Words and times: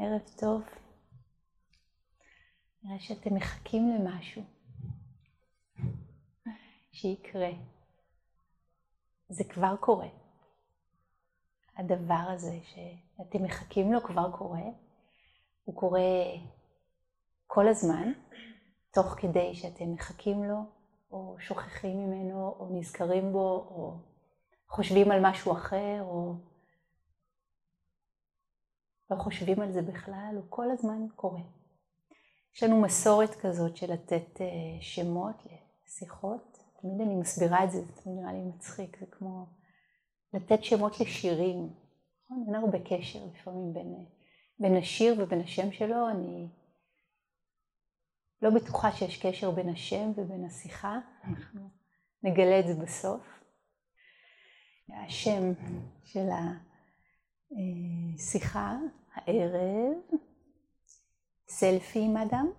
ערב 0.00 0.20
טוב. 0.36 0.62
נראה 2.82 2.98
שאתם 3.00 3.34
מחכים 3.34 3.88
למשהו 3.88 4.42
שיקרה. 6.92 7.50
זה 9.28 9.44
כבר 9.44 9.76
קורה. 9.80 10.08
הדבר 11.76 12.24
הזה 12.28 12.58
שאתם 12.64 13.44
מחכים 13.44 13.92
לו 13.92 14.02
כבר 14.02 14.36
קורה. 14.36 14.62
הוא 15.64 15.74
קורה 15.74 16.00
כל 17.46 17.68
הזמן, 17.68 18.12
תוך 18.90 19.06
כדי 19.06 19.54
שאתם 19.54 19.92
מחכים 19.92 20.44
לו, 20.44 20.58
או 21.10 21.36
שוכחים 21.40 21.98
ממנו, 21.98 22.56
או 22.58 22.68
נזכרים 22.70 23.32
בו, 23.32 23.66
או 23.70 23.96
חושבים 24.68 25.10
על 25.10 25.20
משהו 25.22 25.52
אחר, 25.52 26.02
או 26.02 26.34
לא 29.10 29.16
חושבים 29.16 29.60
על 29.60 29.72
זה 29.72 29.82
בכלל, 29.82 30.32
הוא 30.34 30.44
כל 30.48 30.70
הזמן 30.70 31.06
קורה. 31.14 31.40
יש 32.54 32.62
לנו 32.62 32.80
מסורת 32.80 33.34
כזאת 33.34 33.76
של 33.76 33.92
לתת 33.92 34.40
אה, 34.40 34.46
שמות 34.80 35.36
לשיחות. 35.86 36.58
תמיד 36.80 37.00
אני 37.00 37.14
מסבירה 37.14 37.64
את 37.64 37.70
זה, 37.70 37.80
זה 37.80 38.02
תמיד 38.02 38.18
נראה 38.18 38.32
לי 38.32 38.42
מצחיק, 38.44 39.00
זה 39.00 39.06
כמו 39.10 39.46
לתת 40.34 40.64
שמות 40.64 41.00
לשירים. 41.00 41.70
נכון? 42.24 42.44
אין 42.46 42.54
הרבה 42.54 42.78
קשר 42.78 43.18
לפעמים 43.34 43.72
בין, 43.72 44.06
בין 44.58 44.76
השיר 44.76 45.14
ובין 45.18 45.40
השם 45.40 45.72
שלו. 45.72 46.08
אני 46.10 46.48
לא 48.42 48.50
בטוחה 48.50 48.92
שיש 48.92 49.26
קשר 49.26 49.50
בין 49.50 49.68
השם 49.68 50.10
ובין 50.16 50.44
השיחה, 50.44 50.98
אנחנו 51.24 51.70
נגלה 52.22 52.60
את 52.60 52.66
זה 52.66 52.74
בסוף. 52.74 53.38
השם 55.06 55.52
של 56.04 56.28
השיחה 57.50 58.76
הערב, 59.14 59.96
סלפי 61.48 61.98
עם 62.04 62.16
אדם. 62.16 62.50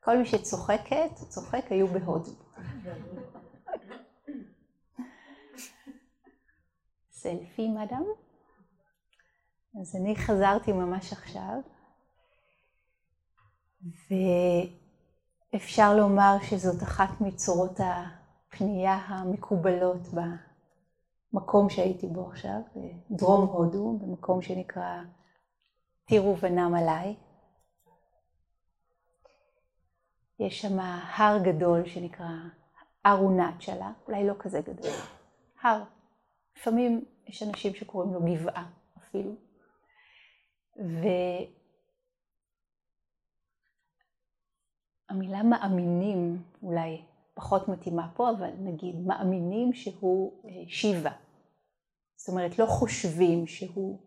כל 0.00 0.18
מי 0.18 0.26
שצוחקת, 0.26 1.10
צוחק, 1.28 1.64
היו 1.70 1.86
בהודו. 1.86 2.32
סלפי 7.10 7.62
עם 7.62 7.78
אדם. 7.78 8.04
אז 9.80 9.96
אני 9.96 10.16
חזרתי 10.16 10.72
ממש 10.72 11.12
עכשיו, 11.12 11.60
ואפשר 15.52 15.96
לומר 15.96 16.36
שזאת 16.42 16.82
אחת 16.82 17.20
מצורות 17.20 17.80
הפנייה 18.56 18.94
המקובלות 18.94 20.00
במקום 21.32 21.70
שהייתי 21.70 22.06
בו 22.06 22.26
עכשיו, 22.26 22.60
בדרום 23.10 23.46
הודו, 23.46 23.98
במקום 23.98 24.42
שנקרא 24.42 25.02
טירו 26.04 26.36
ונם 26.40 26.74
עליי. 26.78 27.16
יש 30.38 30.62
שם 30.62 30.78
הר 31.16 31.38
גדול 31.44 31.86
שנקרא 31.86 32.28
ארונצ'לה, 33.06 33.92
אולי 34.06 34.26
לא 34.26 34.34
כזה 34.38 34.60
גדול, 34.60 34.92
הר. 35.62 35.82
לפעמים 36.56 37.04
יש 37.26 37.42
אנשים 37.42 37.74
שקוראים 37.74 38.14
לו 38.14 38.20
גבעה 38.20 38.70
אפילו. 38.98 39.34
והמילה 45.10 45.42
מאמינים 45.42 46.42
אולי 46.62 47.02
פחות 47.36 47.68
מתאימה 47.68 48.08
פה, 48.14 48.30
אבל 48.30 48.50
נגיד 48.58 49.06
מאמינים 49.06 49.72
שהוא 49.72 50.32
אה, 50.44 50.50
שיבה. 50.68 51.10
זאת 52.16 52.28
אומרת, 52.28 52.58
לא 52.58 52.66
חושבים 52.66 53.46
שהוא 53.46 53.98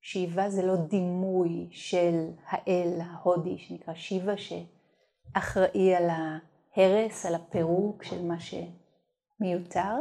שיבה, 0.00 0.50
זה 0.50 0.66
לא 0.66 0.76
דימוי 0.76 1.68
של 1.70 2.30
האל 2.46 3.00
ההודי 3.00 3.58
שנקרא 3.58 3.94
שיבה, 3.94 4.32
שאחראי 4.36 5.94
על 5.94 6.08
ההרס, 6.10 7.26
על 7.26 7.34
הפירוק 7.34 8.02
של 8.02 8.24
מה 8.24 8.36
שמיותר, 8.40 9.94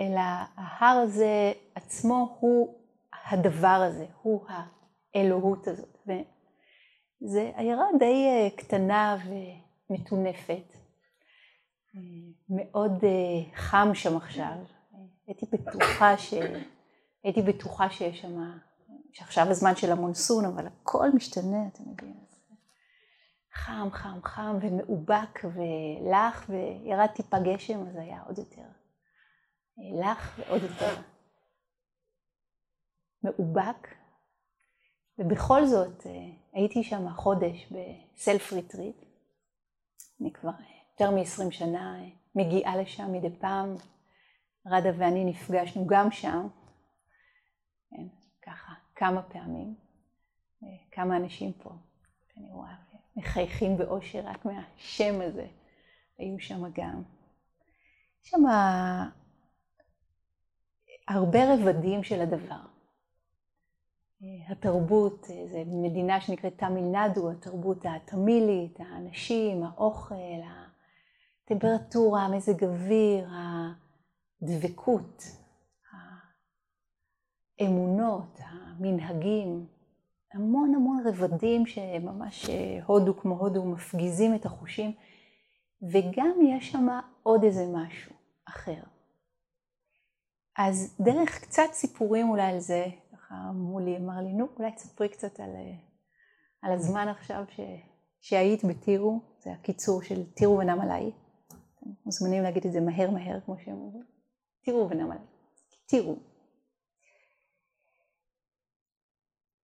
אלא 0.00 0.20
ההר 0.56 0.96
הזה 0.96 1.52
עצמו 1.74 2.36
הוא 2.40 2.74
הדבר 3.30 3.88
הזה, 3.88 4.06
הוא 4.22 4.46
האלוהות 5.14 5.68
הזאת. 5.68 5.98
וזו 6.06 7.40
עיירה 7.56 7.86
די 7.98 8.26
אה, 8.26 8.48
קטנה 8.56 9.16
ומטונפת. 9.90 10.83
אה, 11.96 12.00
מאוד 12.48 13.04
אה, 13.04 13.56
חם 13.56 13.88
שם 13.94 14.16
עכשיו. 14.16 14.56
הייתי 15.26 15.46
בטוחה, 15.52 16.18
ש... 16.18 16.34
הייתי 17.24 17.42
בטוחה 17.42 17.90
שיש 17.90 18.20
שם, 18.20 18.58
שעכשיו 19.12 19.46
הזמן 19.50 19.76
של 19.76 19.92
המונסון, 19.92 20.44
אבל 20.44 20.66
הכל 20.66 21.10
משתנה, 21.14 21.66
אתם 21.72 21.90
יודעים. 21.90 22.24
חם, 23.52 23.88
חם, 23.92 24.18
חם 24.24 24.58
ומאובק 24.62 25.40
ולח, 25.44 26.48
וירד 26.48 27.06
טיפה 27.14 27.36
גשם, 27.38 27.88
אז 27.88 27.96
היה 27.96 28.22
עוד 28.26 28.38
יותר 28.38 28.66
לח 30.00 30.38
ועוד 30.38 30.62
יותר 30.62 31.00
מאובק, 33.22 33.88
ובכל 35.18 35.66
זאת 35.66 36.06
אה, 36.06 36.12
הייתי 36.52 36.84
שם 36.84 37.14
חודש 37.16 37.72
ב 37.72 37.88
self 37.88 38.52
retreat. 38.52 38.96
אני 40.20 40.32
כבר 40.32 40.50
יותר 41.00 41.10
מ-20 41.10 41.50
שנה 41.50 42.00
אה, 42.00 42.08
מגיעה 42.34 42.76
לשם 42.76 43.12
מדי 43.12 43.30
פעם. 43.38 43.76
רדה 44.66 44.90
ואני 44.98 45.24
נפגשנו 45.24 45.86
גם 45.86 46.10
שם, 46.10 46.46
כן, 47.90 48.06
ככה, 48.42 48.72
כמה 48.94 49.22
פעמים. 49.22 49.74
אה, 50.62 50.68
כמה 50.92 51.16
אנשים 51.16 51.52
פה, 51.52 51.70
אני 52.36 52.50
רואה, 52.50 52.74
מחייכים 53.16 53.76
באושר 53.76 54.20
רק 54.24 54.44
מהשם 54.44 55.20
הזה, 55.20 55.46
היו 56.18 56.40
שם 56.40 56.62
גם. 56.72 57.02
יש 58.22 58.30
שם 58.30 58.42
הרבה 61.08 61.54
רבדים 61.54 62.02
של 62.02 62.20
הדבר. 62.20 62.60
התרבות, 64.48 65.26
זו 65.46 65.58
מדינה 65.66 66.20
שנקראת 66.20 66.58
תמיל 66.58 66.84
נדו, 66.84 67.30
התרבות 67.30 67.78
התמילית, 67.84 68.80
האנשים, 68.80 69.64
האוכל, 69.64 70.40
הטמפרטורה, 71.44 72.22
המזג 72.22 72.64
אוויר, 72.64 73.28
הדבקות, 74.42 75.22
האמונות, 77.60 78.38
המנהגים, 78.40 79.66
המון 80.34 80.74
המון 80.74 81.04
רבדים 81.06 81.66
שממש 81.66 82.50
הודו 82.86 83.16
כמו 83.16 83.34
הודו 83.34 83.64
מפגיזים 83.64 84.34
את 84.34 84.46
החושים, 84.46 84.92
וגם 85.92 86.38
יש 86.46 86.72
שם 86.72 86.88
עוד 87.22 87.44
איזה 87.44 87.66
משהו 87.72 88.12
אחר. 88.48 88.82
אז 90.58 90.96
דרך 91.00 91.40
קצת 91.42 91.68
סיפורים 91.72 92.30
אולי 92.30 92.42
על 92.42 92.58
זה, 92.58 92.84
ככה 93.12 93.34
מולי 93.54 93.96
אמר 93.96 94.20
לי, 94.20 94.32
נו, 94.32 94.46
אולי 94.58 94.72
תספרי 94.72 95.08
קצת 95.08 95.40
על, 95.40 95.50
אה, 95.50 95.76
על 96.62 96.72
הזמן 96.72 97.08
עכשיו 97.08 97.44
ש, 97.48 97.60
שהיית 98.20 98.64
בטירו, 98.64 99.20
זה 99.38 99.52
הקיצור 99.52 100.02
של 100.02 100.32
טירו 100.32 100.58
ונם. 100.58 100.80
מוזמנים 102.06 102.42
להגיד 102.42 102.66
את 102.66 102.72
זה 102.72 102.80
מהר 102.80 103.10
מהר, 103.10 103.40
כמו 103.44 103.56
שהם 103.58 103.76
אומרים. 103.76 104.04
ונם 104.90 105.10
עליי. 105.10 105.26
טירו. 105.86 106.16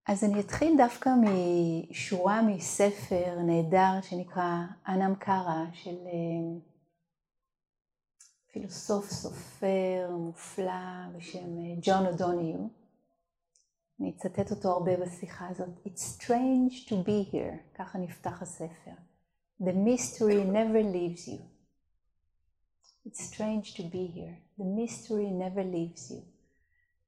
אז 0.08 0.24
אני 0.24 0.40
אתחיל 0.40 0.76
דווקא 0.76 1.10
משורה 1.20 2.42
מספר 2.42 3.38
נהדר 3.38 4.00
שנקרא 4.02 4.64
אנם 4.88 5.14
קארה 5.14 5.64
של 5.72 5.96
אה, 6.06 6.60
פילוסוף 8.52 9.10
סופר 9.10 10.10
מופלא 10.18 11.08
בשם 11.16 11.58
אה, 11.58 11.74
ג'ון 11.80 12.06
אודוניו. 12.06 12.58
אני 14.00 14.10
אצטט 14.10 14.50
אותו 14.50 14.68
הרבה 14.68 14.96
בשיחה 14.96 15.48
הזאת. 15.48 15.68
It's 15.86 16.22
strange 16.22 16.88
to 16.88 16.92
be 16.92 17.32
here, 17.32 17.74
ככה 17.74 17.98
נפתח 17.98 18.42
הספר. 18.42 18.90
The 19.60 19.72
mystery 19.72 20.44
never 20.52 20.82
leaves 20.82 21.28
you. 21.28 21.55
It's 23.06 23.24
strange 23.32 23.74
to 23.74 23.82
be 23.82 24.06
here. 24.16 24.36
The 24.58 24.64
mystery 24.64 25.30
never 25.30 25.62
leaves 25.62 26.10
you. 26.10 26.22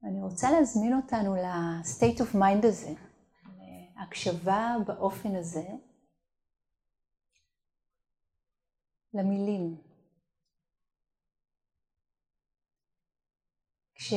אני 0.05 0.23
רוצה 0.23 0.51
להזמין 0.51 0.93
אותנו 0.97 1.35
ל-state 1.35 2.19
of 2.19 2.35
mind 2.35 2.67
הזה, 2.67 2.95
להקשבה 3.97 4.77
באופן 4.87 5.37
הזה, 5.37 5.69
למילים. 9.15 9.77
כש... 13.95 14.15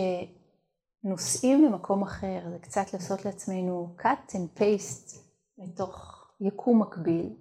נוסעים 1.03 1.65
למקום 1.65 2.03
אחר, 2.03 2.49
זה 2.51 2.59
קצת 2.59 2.93
לעשות 2.93 3.25
לעצמנו 3.25 3.95
cut 3.99 4.31
and 4.31 4.59
paste 4.59 5.17
לתוך 5.57 6.25
יקום 6.41 6.81
מקביל. 6.81 7.40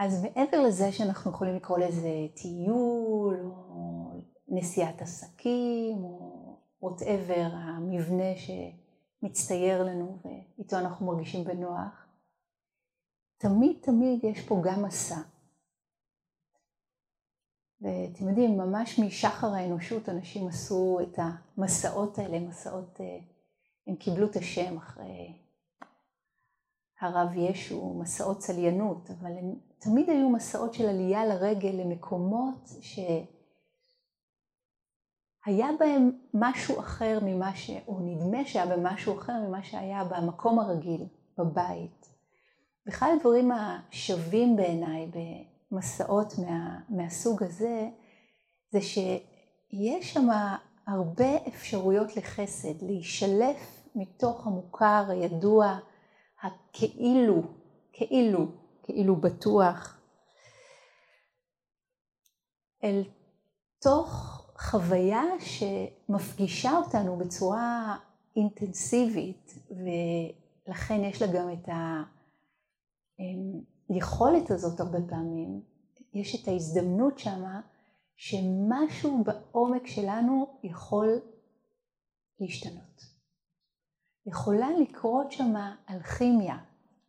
אז 0.00 0.22
מעבר 0.22 0.62
לזה 0.62 0.92
שאנחנו 0.92 1.30
יכולים 1.30 1.56
לקרוא 1.56 1.78
לזה 1.78 2.26
טיול, 2.34 3.40
או 3.44 4.12
נסיעת 4.48 5.02
עסקים, 5.02 5.96
או 6.04 6.58
whatever 6.82 7.38
המבנה 7.52 8.32
שמצטייר 8.36 9.82
לנו 9.82 10.18
ואיתו 10.24 10.78
אנחנו 10.78 11.06
מרגישים 11.06 11.44
בנוח, 11.44 12.06
תמיד 13.36 13.76
תמיד 13.82 14.24
יש 14.24 14.40
פה 14.40 14.62
גם 14.64 14.82
מסע. 14.82 15.20
ואתם 17.80 18.28
יודעים, 18.28 18.58
ממש 18.58 18.98
משחר 18.98 19.54
האנושות 19.54 20.08
אנשים 20.08 20.48
עשו 20.48 20.98
את 21.02 21.18
המסעות 21.18 22.18
האלה, 22.18 22.38
מסעות, 22.40 23.00
אה, 23.00 23.18
הם 23.86 23.96
קיבלו 23.96 24.26
את 24.26 24.36
השם 24.36 24.76
אחרי 24.76 25.49
הרב 27.00 27.28
ישו, 27.36 27.94
מסעות 27.94 28.38
צליינות, 28.38 29.10
אבל 29.10 29.30
הם 29.38 29.54
תמיד 29.78 30.10
היו 30.10 30.30
מסעות 30.30 30.74
של 30.74 30.88
עלייה 30.88 31.26
לרגל 31.26 31.68
למקומות 31.68 32.70
שהיה 35.40 35.68
בהם 35.78 36.10
משהו 36.34 36.80
אחר 36.80 37.18
ממה 37.22 37.54
ש... 37.56 37.70
או 37.88 38.00
נדמה 38.00 38.44
שהיה 38.44 38.66
בהם 38.66 38.86
משהו 38.86 39.18
אחר 39.18 39.32
ממה 39.48 39.62
שהיה 39.62 40.04
במקום 40.04 40.58
הרגיל, 40.58 41.06
בבית. 41.38 42.10
ואחד 42.86 43.10
הדברים 43.16 43.50
השווים 43.52 44.56
בעיניי 44.56 45.10
במסעות 45.72 46.38
מה, 46.38 46.78
מהסוג 46.88 47.42
הזה, 47.42 47.88
זה 48.70 48.80
שיש 48.80 50.14
שם 50.14 50.28
הרבה 50.86 51.36
אפשרויות 51.48 52.16
לחסד, 52.16 52.82
להישלף 52.82 53.86
מתוך 53.94 54.46
המוכר, 54.46 55.04
הידוע, 55.08 55.78
הכאילו, 56.42 57.42
כאילו, 57.92 58.46
כאילו 58.82 59.16
בטוח, 59.16 60.00
אל 62.84 63.02
תוך 63.82 64.36
חוויה 64.58 65.22
שמפגישה 65.40 66.70
אותנו 66.70 67.16
בצורה 67.16 67.96
אינטנסיבית, 68.36 69.54
ולכן 69.70 71.04
יש 71.04 71.22
לה 71.22 71.28
גם 71.32 71.52
את 71.52 71.68
היכולת 73.88 74.50
הזאת 74.50 74.80
הרבה 74.80 74.98
פעמים, 75.08 75.62
יש 76.14 76.42
את 76.42 76.48
ההזדמנות 76.48 77.18
שמה 77.18 77.60
שמשהו 78.16 79.24
בעומק 79.24 79.86
שלנו 79.86 80.60
יכול 80.62 81.20
להשתנות. 82.40 83.09
יכולה 84.26 84.68
לקרות 84.80 85.32
שם 85.32 85.54
אלכימיה, 85.90 86.56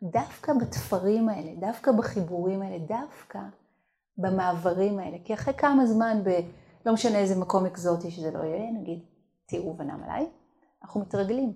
דווקא 0.03 0.53
בתפרים 0.53 1.29
האלה, 1.29 1.51
דווקא 1.59 1.91
בחיבורים 1.91 2.61
האלה, 2.61 2.77
דווקא 2.85 3.39
במעברים 4.17 4.99
האלה. 4.99 5.17
כי 5.23 5.33
אחרי 5.33 5.53
כמה 5.53 5.85
זמן, 5.85 6.21
ב... 6.23 6.29
לא 6.85 6.93
משנה 6.93 7.17
איזה 7.17 7.39
מקום 7.39 7.65
אקזוטי 7.65 8.11
שזה 8.11 8.31
לא 8.31 8.39
יהיה, 8.39 8.71
נגיד 8.71 8.99
תראו 9.45 9.77
ונם 9.77 10.03
עליי, 10.03 10.29
אנחנו 10.83 11.01
מתרגלים. 11.01 11.53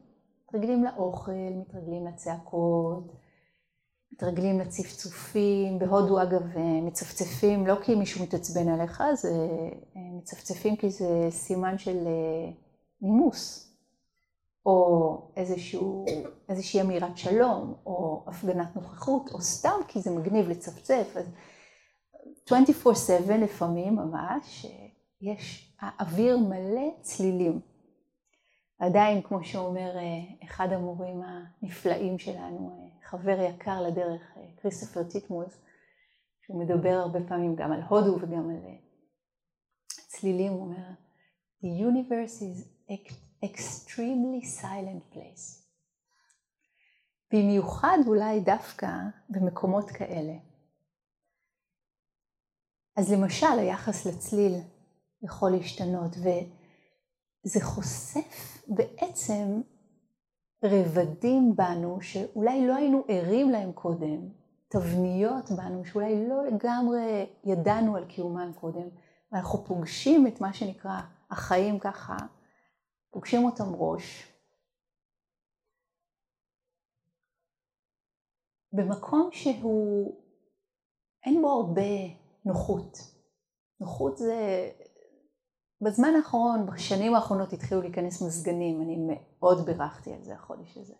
מתרגלים 0.47 0.83
לאוכל, 0.83 1.31
מתרגלים 1.55 2.07
לצעקות, 2.07 3.13
מתרגלים 4.11 4.59
לצפצופים. 4.59 5.79
בהודו 5.79 6.21
אגב 6.21 6.43
מצפצפים 6.81 7.67
לא 7.67 7.75
כי 7.83 7.95
מישהו 7.95 8.23
מתעצבן 8.23 8.67
עליך, 8.67 9.03
זה 9.13 9.31
מצפצפים 9.95 10.75
כי 10.75 10.89
זה 10.89 11.27
סימן 11.29 11.77
של 11.77 11.97
אה, 12.07 12.51
נימוס. 13.01 13.64
או 14.65 15.31
איזשהו, 15.35 16.05
איזושהי 16.49 16.81
אמירת 16.81 17.17
שלום, 17.17 17.73
או 17.85 18.23
הפגנת 18.27 18.75
נוכחות, 18.75 19.31
או 19.33 19.41
סתם 19.41 19.79
כי 19.87 20.01
זה 20.01 20.11
מגניב 20.11 20.49
לצפצף. 20.49 21.15
אז 21.15 21.25
24/7 22.49 23.37
לפעמים 23.37 23.95
ממש, 23.95 24.65
יש 25.21 25.75
האוויר 25.79 26.37
מלא 26.37 26.89
צלילים. 27.01 27.59
עדיין, 28.79 29.21
כמו 29.21 29.43
שאומר 29.43 29.97
אה, 29.97 30.43
אחד 30.43 30.67
המורים 30.71 31.21
הנפלאים 31.23 32.19
שלנו, 32.19 32.69
אה, 32.69 33.09
חבר 33.09 33.39
יקר 33.39 33.81
לדרך, 33.81 34.21
אה, 34.37 34.41
כריסטופר 34.61 35.03
טיטמוס, 35.03 35.61
שהוא 36.45 36.59
מדבר 36.59 36.93
הרבה 36.93 37.19
פעמים 37.27 37.55
גם 37.55 37.71
על 37.71 37.81
הודו 37.81 38.17
וגם 38.21 38.49
על 38.49 38.55
צלילים, 39.85 40.51
הוא 40.51 40.61
אומר, 40.61 40.87
The 41.63 41.67
universe 41.67 42.41
is 42.41 42.91
extremely 43.53 44.61
silent 44.61 45.15
place. 45.15 45.65
במיוחד 47.33 47.97
אולי 48.07 48.39
דווקא 48.39 48.87
במקומות 49.29 49.89
כאלה. 49.91 50.33
אז 52.97 53.11
למשל 53.13 53.59
היחס 53.59 54.05
לצליל 54.05 54.53
יכול 55.21 55.51
להשתנות 55.51 56.11
וזה 56.15 57.63
חושף 57.63 58.57
בעצם 58.67 59.61
רבדים 60.63 61.55
בנו 61.55 62.01
שאולי 62.01 62.67
לא 62.67 62.75
היינו 62.75 63.03
ערים 63.07 63.49
להם 63.49 63.71
קודם, 63.71 64.29
תבניות 64.67 65.51
בנו 65.51 65.85
שאולי 65.85 66.27
לא 66.27 66.45
לגמרי 66.47 67.25
ידענו 67.43 67.95
על 67.95 68.05
קיומם 68.05 68.51
קודם, 68.59 68.87
ואנחנו 69.31 69.65
פוגשים 69.65 70.27
את 70.27 70.41
מה 70.41 70.53
שנקרא 70.53 70.99
החיים 71.31 71.79
ככה 71.79 72.17
פוגשים 73.15 73.45
אותם 73.45 73.75
ראש. 73.75 74.33
במקום 78.73 79.29
שהוא, 79.31 80.21
אין 81.25 81.41
בו 81.41 81.51
הרבה 81.51 81.81
נוחות. 82.45 82.97
נוחות 83.79 84.17
זה, 84.17 84.69
בזמן 85.81 86.15
האחרון, 86.15 86.65
בשנים 86.65 87.15
האחרונות 87.15 87.53
התחילו 87.53 87.81
להיכנס 87.81 88.21
מזגנים, 88.21 88.81
אני 88.81 88.97
מאוד 89.07 89.65
בירכתי 89.65 90.13
על 90.13 90.23
זה 90.23 90.33
החודש 90.33 90.77
הזה. 90.77 90.93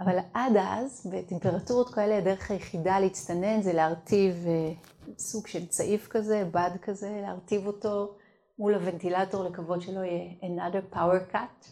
אבל 0.00 0.18
עד 0.34 0.52
אז, 0.56 1.10
בטמפרטורות 1.12 1.94
כאלה, 1.94 2.18
הדרך 2.18 2.50
היחידה 2.50 3.00
להצטנן 3.00 3.62
זה 3.62 3.72
להרטיב 3.72 4.34
אה, 4.46 4.72
סוג 5.18 5.46
של 5.46 5.66
צעיף 5.66 6.08
כזה, 6.08 6.44
בד 6.54 6.70
כזה, 6.82 7.20
להרטיב 7.22 7.66
אותו 7.66 8.18
מול 8.58 8.74
הוונטילטור 8.74 9.44
לקוות 9.44 9.82
שלא 9.82 10.00
יהיה 10.00 10.32
another 10.42 10.94
power 10.94 11.34
cut. 11.34 11.68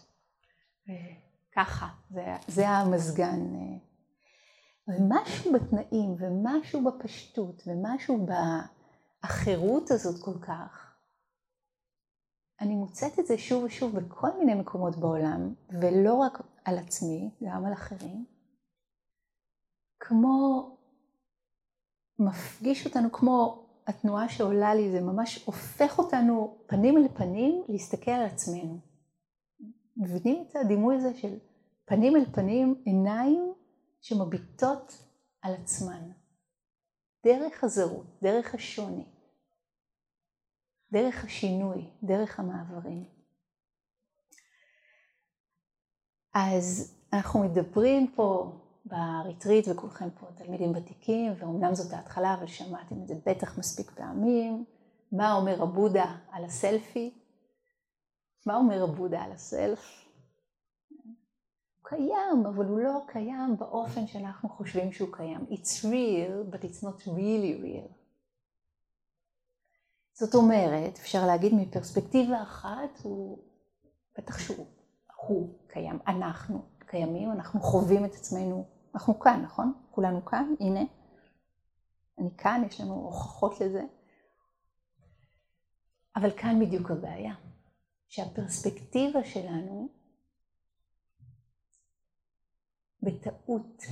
ככה, 1.53 1.89
זה, 2.11 2.25
זה 2.49 2.69
המזגן. 2.69 3.41
ומשהו 4.89 5.53
בתנאים 5.53 6.15
ומשהו 6.19 6.85
בפשטות 6.85 7.63
ומשהו 7.67 8.27
באחרות 9.23 9.91
הזאת 9.91 10.25
כל 10.25 10.39
כך, 10.43 10.87
אני 12.61 12.75
מוצאת 12.75 13.19
את 13.19 13.27
זה 13.27 13.39
שוב 13.39 13.65
ושוב 13.65 13.99
בכל 13.99 14.39
מיני 14.39 14.55
מקומות 14.55 14.97
בעולם, 14.97 15.55
ולא 15.81 16.15
רק 16.15 16.39
על 16.65 16.79
עצמי, 16.79 17.31
גם 17.43 17.67
על 17.67 17.73
אחרים, 17.73 18.25
כמו, 20.01 20.77
מפגיש 22.19 22.87
אותנו 22.87 23.13
כמו 23.13 23.66
התנועה 23.87 24.29
שעולה 24.29 24.75
לי 24.75 24.91
זה 24.91 25.01
ממש 25.01 25.45
הופך 25.45 25.99
אותנו 25.99 26.59
פנים 26.67 26.97
אל 26.97 27.09
פנים 27.09 27.63
להסתכל 27.69 28.11
על 28.11 28.27
עצמנו. 28.27 28.79
מבינים 29.97 30.45
את 30.49 30.57
הדימוי 30.57 30.97
הזה 30.97 31.15
של 31.15 31.39
פנים 31.85 32.17
אל 32.17 32.25
פנים, 32.33 32.83
עיניים 32.85 33.53
שמביטות 34.01 34.93
על 35.43 35.55
עצמן. 35.55 36.11
דרך 37.25 37.65
הזרות, 37.65 38.07
דרך 38.23 38.55
השוני, 38.55 39.05
דרך 40.93 41.25
השינוי, 41.25 41.91
דרך 42.03 42.41
המעברים. 42.41 43.05
אז 46.35 46.97
אנחנו 47.13 47.41
מדברים 47.41 48.13
פה 48.15 48.53
בריטריט 48.87 49.69
וכולכם 49.69 50.11
פה 50.11 50.27
תלמידים 50.37 50.73
ותיקים, 50.77 51.33
ואומנם 51.39 51.75
זאת 51.75 51.93
ההתחלה, 51.93 52.35
אבל 52.35 52.47
שמעתם 52.47 53.03
את 53.03 53.09
זה 53.09 53.15
בטח 53.27 53.59
מספיק 53.59 53.91
פעמים. 53.91 54.65
מה 55.13 55.35
אומר 55.35 55.63
הבודה 55.63 56.17
על 56.31 56.45
הסלפי? 56.45 57.15
מה 58.47 58.57
אומר 58.57 58.85
הבודה 58.85 59.23
על 59.23 59.33
הסלף? 59.33 60.07
הוא 60.89 61.85
קיים, 61.85 62.47
אבל 62.47 62.67
הוא 62.67 62.79
לא 62.79 63.01
קיים 63.07 63.57
באופן 63.59 64.07
שאנחנו 64.07 64.49
חושבים 64.49 64.93
שהוא 64.93 65.09
קיים. 65.13 65.47
It's 65.51 65.85
real, 65.85 66.55
but 66.55 66.65
it's 66.65 66.85
not 66.85 67.07
really 67.07 67.63
real. 67.63 67.93
זאת 70.13 70.35
אומרת, 70.35 70.99
אפשר 70.99 71.27
להגיד 71.27 71.55
מפרספקטיבה 71.55 72.43
אחת, 72.43 73.01
הוא, 73.03 73.39
בטח 74.19 74.39
שהוא 74.39 74.67
הוא 75.17 75.59
קיים, 75.67 75.99
אנחנו 76.07 76.63
קיימים, 76.79 77.33
אנחנו 77.33 77.61
חווים 77.61 78.05
את 78.05 78.15
עצמנו 78.15 78.76
אנחנו 78.97 79.19
כאן, 79.19 79.43
נכון? 79.43 79.73
כולנו 79.91 80.25
כאן, 80.25 80.55
הנה. 80.61 80.81
אני 82.19 82.31
כאן, 82.39 82.63
יש 82.67 82.81
לנו 82.81 82.95
הוכחות 82.95 83.61
לזה. 83.61 83.83
אבל 86.17 86.31
כאן 86.39 86.61
בדיוק 86.61 86.91
הבעיה, 86.91 87.35
שהפרספקטיבה 88.09 89.25
שלנו 89.25 89.89
בטעות 93.03 93.83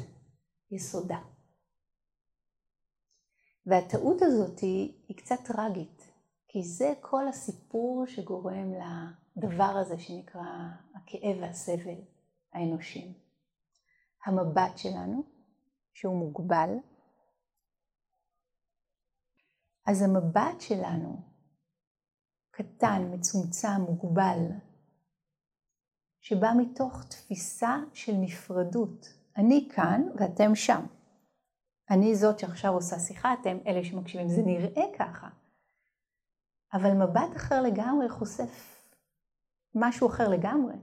יסודה. 0.71 1.19
והטעות 3.67 4.23
הזאת 4.23 4.59
היא, 4.59 5.17
קצת 5.17 5.39
טרגית, 5.45 6.13
כי 6.49 6.63
זה 6.63 6.93
כל 7.01 7.29
הסיפור 7.29 8.05
שגורם 8.07 8.73
לדבר 9.37 9.65
הזה 9.65 9.99
שנקרא 9.99 10.45
הכאב 10.95 11.37
והסבל 11.41 12.01
האנושיים. 12.53 13.24
המבט 14.25 14.79
שלנו, 14.79 15.23
שהוא 15.93 16.17
מוגבל, 16.17 16.71
אז 19.87 20.03
המבט 20.03 20.61
שלנו 20.61 21.23
קטן, 22.51 23.03
מצומצם, 23.15 23.81
מוגבל, 23.89 24.39
שבא 26.21 26.49
מתוך 26.59 27.05
תפיסה 27.05 27.77
של 27.93 28.13
נפרדות. 28.21 29.07
אני 29.37 29.69
כאן 29.75 30.03
ואתם 30.17 30.55
שם. 30.55 30.87
אני 31.91 32.15
זאת 32.15 32.39
שעכשיו 32.39 32.73
עושה 32.73 32.99
שיחה, 32.99 33.35
אתם 33.35 33.57
אלה 33.67 33.85
שמקשיבים. 33.85 34.29
זה 34.29 34.43
נראה 34.47 34.85
ככה. 34.99 35.29
אבל 36.73 36.93
מבט 36.93 37.37
אחר 37.37 37.63
לגמרי 37.63 38.09
חושף 38.09 38.85
משהו 39.75 40.09
אחר 40.09 40.29
לגמרי. 40.29 40.75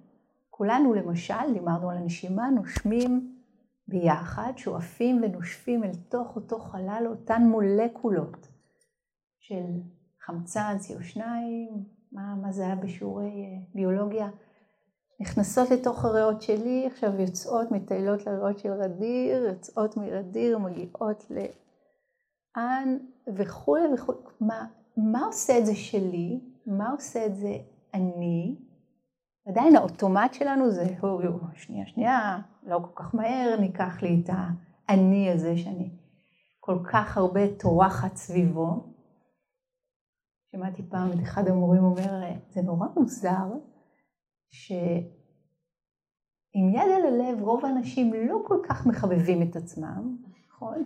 כולנו 0.53 0.93
למשל, 0.93 1.53
דיברנו 1.53 1.89
על 1.89 1.97
הנשימה, 1.97 2.49
נושמים 2.49 3.37
ביחד, 3.87 4.53
שואפים 4.55 5.21
ונושפים 5.23 5.83
אל 5.83 5.93
תוך 6.09 6.35
אותו 6.35 6.59
חלל, 6.59 7.03
אותן 7.09 7.41
מולקולות 7.41 8.47
של 9.39 9.63
חמצן, 10.25 10.77
CO2, 10.79 11.19
מה, 12.11 12.35
מה 12.35 12.51
זה 12.51 12.65
היה 12.65 12.75
בשיעורי 12.75 13.25
אה, 13.25 13.59
ביולוגיה, 13.75 14.29
נכנסות 15.21 15.69
לתוך 15.69 16.05
הריאות 16.05 16.41
שלי, 16.41 16.87
עכשיו 16.87 17.21
יוצאות, 17.21 17.71
מטיילות 17.71 18.25
לריאות 18.25 18.59
של 18.59 18.71
רדיר, 18.71 19.45
יוצאות 19.45 19.97
מרדיר, 19.97 20.57
מגיעות 20.57 21.31
לאן 22.57 22.97
וכולי 23.35 23.83
וכולי. 23.93 24.19
מה, 24.41 24.65
מה 24.97 25.25
עושה 25.25 25.57
את 25.57 25.65
זה 25.65 25.75
שלי? 25.75 26.39
מה 26.65 26.91
עושה 26.91 27.25
את 27.25 27.35
זה 27.35 27.57
אני? 27.93 28.70
עדיין 29.47 29.75
האוטומט 29.75 30.33
שלנו 30.33 30.71
זה, 30.71 30.85
שנייה, 31.55 31.85
שנייה, 31.85 32.39
לא 32.63 32.79
כל 32.79 33.03
כך 33.03 33.15
מהר 33.15 33.57
ניקח 33.59 34.01
לי 34.01 34.21
את 34.23 34.29
האני 34.89 35.31
הזה 35.31 35.57
שאני 35.57 35.89
כל 36.59 36.79
כך 36.91 37.17
הרבה 37.17 37.55
טורחת 37.59 38.15
סביבו. 38.15 38.93
שמעתי 40.51 40.83
פעם 40.89 41.11
את 41.11 41.19
אחד 41.23 41.47
המורים 41.47 41.83
אומר, 41.83 42.23
זה 42.49 42.61
נורא 42.61 42.87
מוזר 42.95 43.47
שעם 44.49 45.09
יד 46.73 46.91
על 46.95 47.05
הלב 47.05 47.41
רוב 47.41 47.65
האנשים 47.65 48.13
לא 48.13 48.37
כל 48.47 48.57
כך 48.69 48.85
מחבבים 48.85 49.41
את 49.41 49.55
עצמם, 49.55 50.17
נכון? 50.47 50.83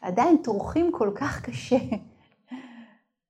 עדיין 0.00 0.36
טורחים 0.44 0.92
כל 0.92 1.12
כך 1.14 1.44
קשה 1.44 1.76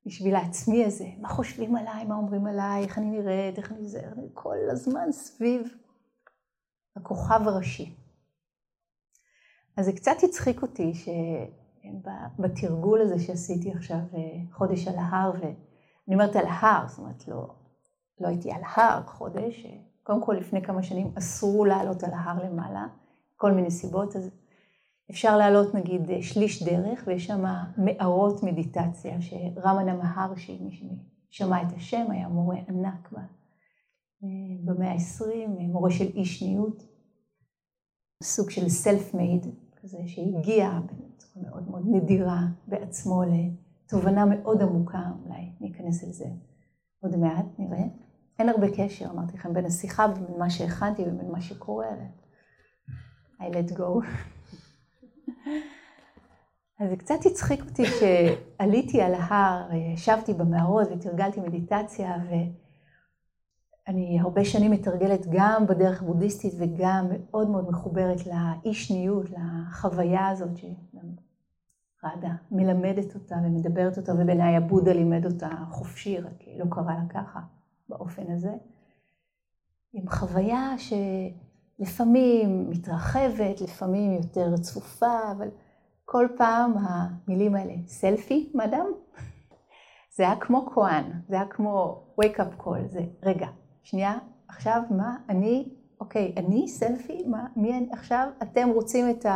בשביל 0.07 0.35
העצמי 0.35 0.85
הזה, 0.85 1.07
מה 1.21 1.29
חושבים 1.29 1.77
עליי, 1.77 2.05
מה 2.05 2.15
אומרים 2.15 2.47
עליי, 2.47 2.85
איך 2.85 2.99
אני 2.99 3.11
נראית, 3.11 3.59
איך 3.59 3.73
אני 3.73 3.89
זה, 3.89 4.03
כל 4.35 4.57
הזמן 4.71 5.13
סביב 5.13 5.75
הכוכב 6.97 7.41
הראשי. 7.49 7.95
אז 9.77 9.85
זה 9.85 9.93
קצת 9.93 10.17
הצחיק 10.25 10.63
אותי 10.63 10.93
שבתרגול 12.39 13.01
הזה 13.01 13.19
שעשיתי 13.19 13.73
עכשיו 13.73 13.99
אה, 14.15 14.21
חודש 14.53 14.89
על 14.89 14.95
ההר, 14.99 15.33
ואני 15.33 16.15
אומרת 16.15 16.37
על 16.37 16.47
ההר, 16.47 16.89
זאת 16.89 16.99
אומרת 16.99 17.29
לא, 17.29 17.55
לא 18.21 18.29
הייתי 18.29 18.53
על 18.53 18.63
ההר 18.65 19.03
חודש, 19.07 19.67
קודם 20.03 20.23
כל 20.23 20.33
לפני 20.33 20.63
כמה 20.63 20.83
שנים 20.83 21.13
אסרו 21.19 21.65
לעלות 21.65 22.05
על 22.05 22.11
ההר 22.13 22.45
למעלה, 22.45 22.87
כל 23.37 23.53
מיני 23.53 23.71
סיבות, 23.71 24.17
אז 24.17 24.31
אפשר 25.11 25.37
לעלות 25.37 25.75
נגיד 25.75 26.01
שליש 26.21 26.63
דרך, 26.63 27.05
ויש 27.07 27.27
שם 27.27 27.45
מערות 27.77 28.43
מדיטציה, 28.43 29.21
שרמנה 29.21 29.95
מהרשי, 29.95 30.59
מי 30.61 30.71
ששמע 31.31 31.63
את 31.63 31.73
השם, 31.77 32.11
היה 32.11 32.29
מורה 32.29 32.57
ענק 32.69 33.13
במאה 34.65 34.93
ה-20, 34.93 35.49
מורה 35.49 35.91
של 35.91 36.07
אי 36.15 36.25
שניות, 36.25 36.83
סוג 38.23 38.51
של 38.51 38.69
סלף 38.69 39.15
מייד 39.15 39.47
כזה, 39.83 39.99
שהגיע 40.07 40.81
בצורה 40.81 41.45
מאוד 41.49 41.71
מאוד 41.71 41.85
נדירה 41.87 42.41
בעצמו 42.69 43.23
לתובנה 43.23 44.25
מאוד 44.25 44.63
עמוקה, 44.63 45.03
אולי 45.25 45.53
ניכנס 45.61 46.05
לזה 46.05 46.27
עוד 47.01 47.17
מעט, 47.17 47.47
נראה. 47.59 47.85
אין 48.39 48.49
הרבה 48.49 48.67
קשר, 48.77 49.11
אמרתי 49.11 49.37
לכם, 49.37 49.55
בין 49.55 49.65
השיחה 49.65 50.07
ובין 50.11 50.39
מה 50.39 50.51
שהכנתי 50.51 51.03
ובין 51.03 51.31
מה 51.31 51.41
שקורה. 51.41 51.87
I 53.41 53.45
let 53.45 53.79
go. 53.79 54.07
אז 56.81 56.91
זה 56.91 56.97
קצת 56.97 57.27
הצחיק 57.27 57.61
אותי 57.61 57.83
שעליתי 57.85 59.01
על 59.03 59.15
ההר, 59.15 59.73
ישבתי 59.75 60.35
במערות 60.35 60.89
ותרגלתי 60.91 61.41
מדיטציה, 61.41 62.17
ואני 63.89 64.21
הרבה 64.21 64.45
שנים 64.45 64.71
מתרגלת 64.71 65.27
גם 65.31 65.67
בדרך 65.67 66.03
הבודהיסטית 66.03 66.55
וגם 66.59 67.07
מאוד 67.11 67.51
מאוד 67.51 67.71
מחוברת 67.71 68.27
לאי 68.27 68.75
שניות, 68.75 69.27
לחוויה 69.31 70.29
הזאת 70.29 70.57
שגם 70.57 71.09
ראדה 72.05 72.35
מלמדת 72.51 73.15
אותה 73.15 73.37
ומדברת 73.45 73.99
אותה, 73.99 74.13
ובעיניי 74.13 74.57
הבודה 74.57 74.93
לימד 74.93 75.27
אותה 75.27 75.49
חופשי, 75.71 76.19
רק 76.19 76.45
לא 76.59 76.65
קרה 76.71 76.95
לה 76.95 77.09
ככה. 77.09 77.41
באופן 77.89 78.33
הזה, 78.33 78.53
עם 79.93 80.09
חוויה 80.09 80.75
שלפעמים 81.79 82.71
מתרחבת, 82.71 83.61
לפעמים 83.61 84.13
יותר 84.13 84.57
צפופה, 84.57 85.33
אבל 85.33 85.49
כל 86.05 86.29
פעם 86.37 86.75
המילים 86.79 87.55
האלה, 87.55 87.75
סלפי, 87.87 88.51
מאדם? 88.55 88.87
זה 90.17 90.23
היה 90.23 90.37
כמו 90.41 90.67
כהן, 90.75 91.05
זה 91.29 91.35
היה 91.35 91.47
כמו 91.47 92.03
wake 92.21 92.37
up 92.39 92.63
call, 92.63 92.89
זה 92.89 93.01
רגע, 93.23 93.47
שנייה, 93.83 94.19
עכשיו 94.49 94.83
מה, 94.91 95.17
אני, 95.29 95.69
אוקיי, 96.01 96.35
אני 96.37 96.69
סלפי, 96.69 97.23
מה, 97.27 97.47
מי 97.57 97.79
אני, 97.79 97.89
עכשיו 97.93 98.29
אתם 98.43 98.69
רוצים 98.69 99.11
את 99.11 99.27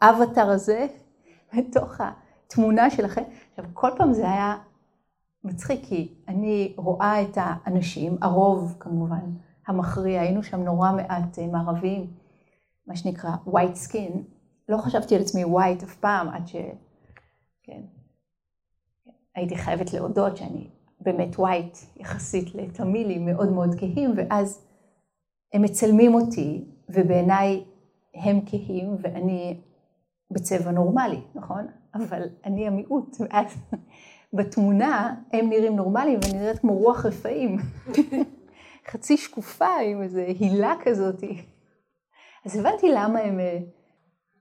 האבטר 0.00 0.50
הזה 0.50 0.86
בתוך 1.56 2.00
התמונה 2.00 2.90
שלכם. 2.90 3.22
עכשיו, 3.50 3.64
כל 3.72 3.90
פעם 3.96 4.12
זה 4.12 4.30
היה 4.30 4.56
מצחיק 5.44 5.80
כי 5.84 6.14
אני 6.28 6.74
רואה 6.76 7.22
את 7.22 7.32
האנשים, 7.36 8.16
הרוב 8.20 8.76
כמובן, 8.78 9.30
המכריע, 9.66 10.20
היינו 10.20 10.42
שם 10.42 10.60
נורא 10.62 10.92
מעט 10.92 11.38
אה, 11.38 11.46
מערבים, 11.46 12.06
מה 12.86 12.96
שנקרא 12.96 13.30
white 13.46 13.88
skin, 13.88 14.18
לא 14.68 14.76
חשבתי 14.76 15.14
על 15.14 15.20
עצמי 15.20 15.44
white 15.44 15.84
אף 15.84 15.94
פעם 15.96 16.28
עד 16.28 16.46
ש... 16.48 16.56
כן. 17.62 17.80
הייתי 19.34 19.56
חייבת 19.56 19.92
להודות 19.92 20.36
שאני 20.36 20.70
באמת 21.00 21.36
white 21.36 22.00
יחסית 22.00 22.54
לתמילים 22.54 23.26
מאוד 23.26 23.52
מאוד 23.52 23.74
כהים, 23.78 24.14
ואז 24.16 24.66
הם 25.52 25.62
מצלמים 25.62 26.14
אותי, 26.14 26.64
ובעיניי 26.88 27.64
הם 28.14 28.40
כהים 28.46 28.96
ואני 29.02 29.60
בצבע 30.30 30.70
נורמלי, 30.70 31.20
נכון? 31.34 31.66
אבל 31.94 32.22
אני 32.44 32.66
המיעוט, 32.66 33.16
ואז 33.20 33.58
בתמונה 34.32 35.14
הם 35.32 35.48
נראים 35.48 35.76
נורמליים 35.76 36.18
ואני 36.22 36.38
נראית 36.38 36.58
כמו 36.58 36.78
רוח 36.78 37.06
רפאים. 37.06 37.56
חצי 38.90 39.16
שקופה 39.16 39.76
עם 39.86 40.02
איזה 40.02 40.24
הילה 40.26 40.74
כזאת. 40.84 41.24
אז 42.46 42.56
הבנתי 42.56 42.88
למה 42.94 43.18
הם 43.18 43.40
אה, 43.40 43.58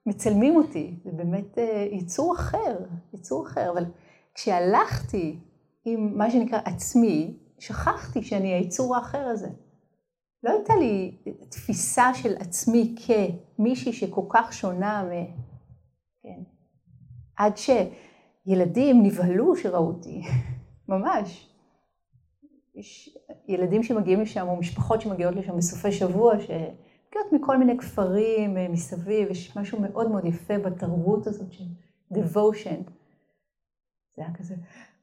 מצלמים 0.05 0.55
אותי, 0.55 0.99
זה 1.03 1.11
באמת 1.11 1.57
אה, 1.57 1.87
יצור 1.91 2.35
אחר, 2.35 2.77
יצור 3.13 3.47
אחר, 3.47 3.71
אבל 3.71 3.85
כשהלכתי 4.33 5.39
עם 5.85 6.17
מה 6.17 6.31
שנקרא 6.31 6.59
עצמי, 6.65 7.37
שכחתי 7.59 8.23
שאני 8.23 8.53
היצור 8.53 8.95
האחר 8.95 9.27
הזה. 9.27 9.49
לא 10.43 10.51
הייתה 10.51 10.75
לי 10.75 11.17
תפיסה 11.49 12.13
של 12.13 12.35
עצמי 12.39 12.95
כמישהי 12.97 13.93
שכל 13.93 14.25
כך 14.29 14.53
שונה 14.53 15.03
מ... 15.03 15.09
כן. 16.23 16.43
עד 17.37 17.57
ש... 17.57 17.69
ילדים 18.45 19.03
נבהלו 19.03 19.55
שראו 19.55 19.87
אותי, 19.87 20.21
ממש. 20.89 21.47
ילדים 23.51 23.83
שמגיעים 23.83 24.21
לשם, 24.21 24.47
או 24.47 24.55
משפחות 24.55 25.01
שמגיעות 25.01 25.35
לשם 25.35 25.57
בסופי 25.57 25.91
שבוע, 25.91 26.39
שמגיעות 26.39 27.31
מכל 27.31 27.57
מיני 27.57 27.77
כפרים 27.77 28.57
אה, 28.57 28.67
מסביב, 28.69 29.31
יש 29.31 29.57
משהו 29.57 29.81
מאוד 29.81 30.11
מאוד 30.11 30.25
יפה 30.25 30.57
בתרבות 30.57 31.27
הזאת 31.27 31.51
של 31.51 31.63
devotion. 32.13 32.91
זה 34.15 34.21
היה 34.23 34.33
כזה, 34.37 34.55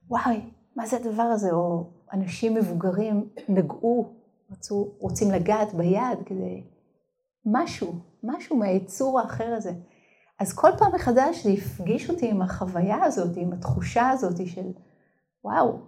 וואי, 0.08 0.40
מה 0.76 0.86
זה 0.86 0.96
הדבר 0.96 1.22
הזה? 1.22 1.50
או 1.52 1.90
אנשים 2.12 2.54
מבוגרים 2.54 3.28
נגעו, 3.48 4.12
רצו, 4.50 4.94
רוצים 4.98 5.30
לגעת 5.30 5.74
ביד 5.74 6.18
כדי... 6.26 6.62
משהו, 7.46 7.94
משהו 8.22 8.56
מהיצור 8.56 9.20
האחר 9.20 9.54
הזה. 9.56 9.72
אז 10.38 10.52
כל 10.52 10.70
פעם 10.78 10.94
מחדש 10.94 11.46
זה 11.46 11.50
הפגיש 11.50 12.10
אותי 12.10 12.30
עם 12.30 12.42
החוויה 12.42 13.04
הזאת, 13.04 13.36
עם 13.36 13.52
התחושה 13.52 14.08
הזאת 14.08 14.46
של 14.46 14.72
וואו, 15.44 15.78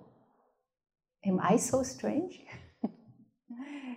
am 1.27 1.39
I 1.41 1.55
so 1.71 1.77
strange? 1.97 2.51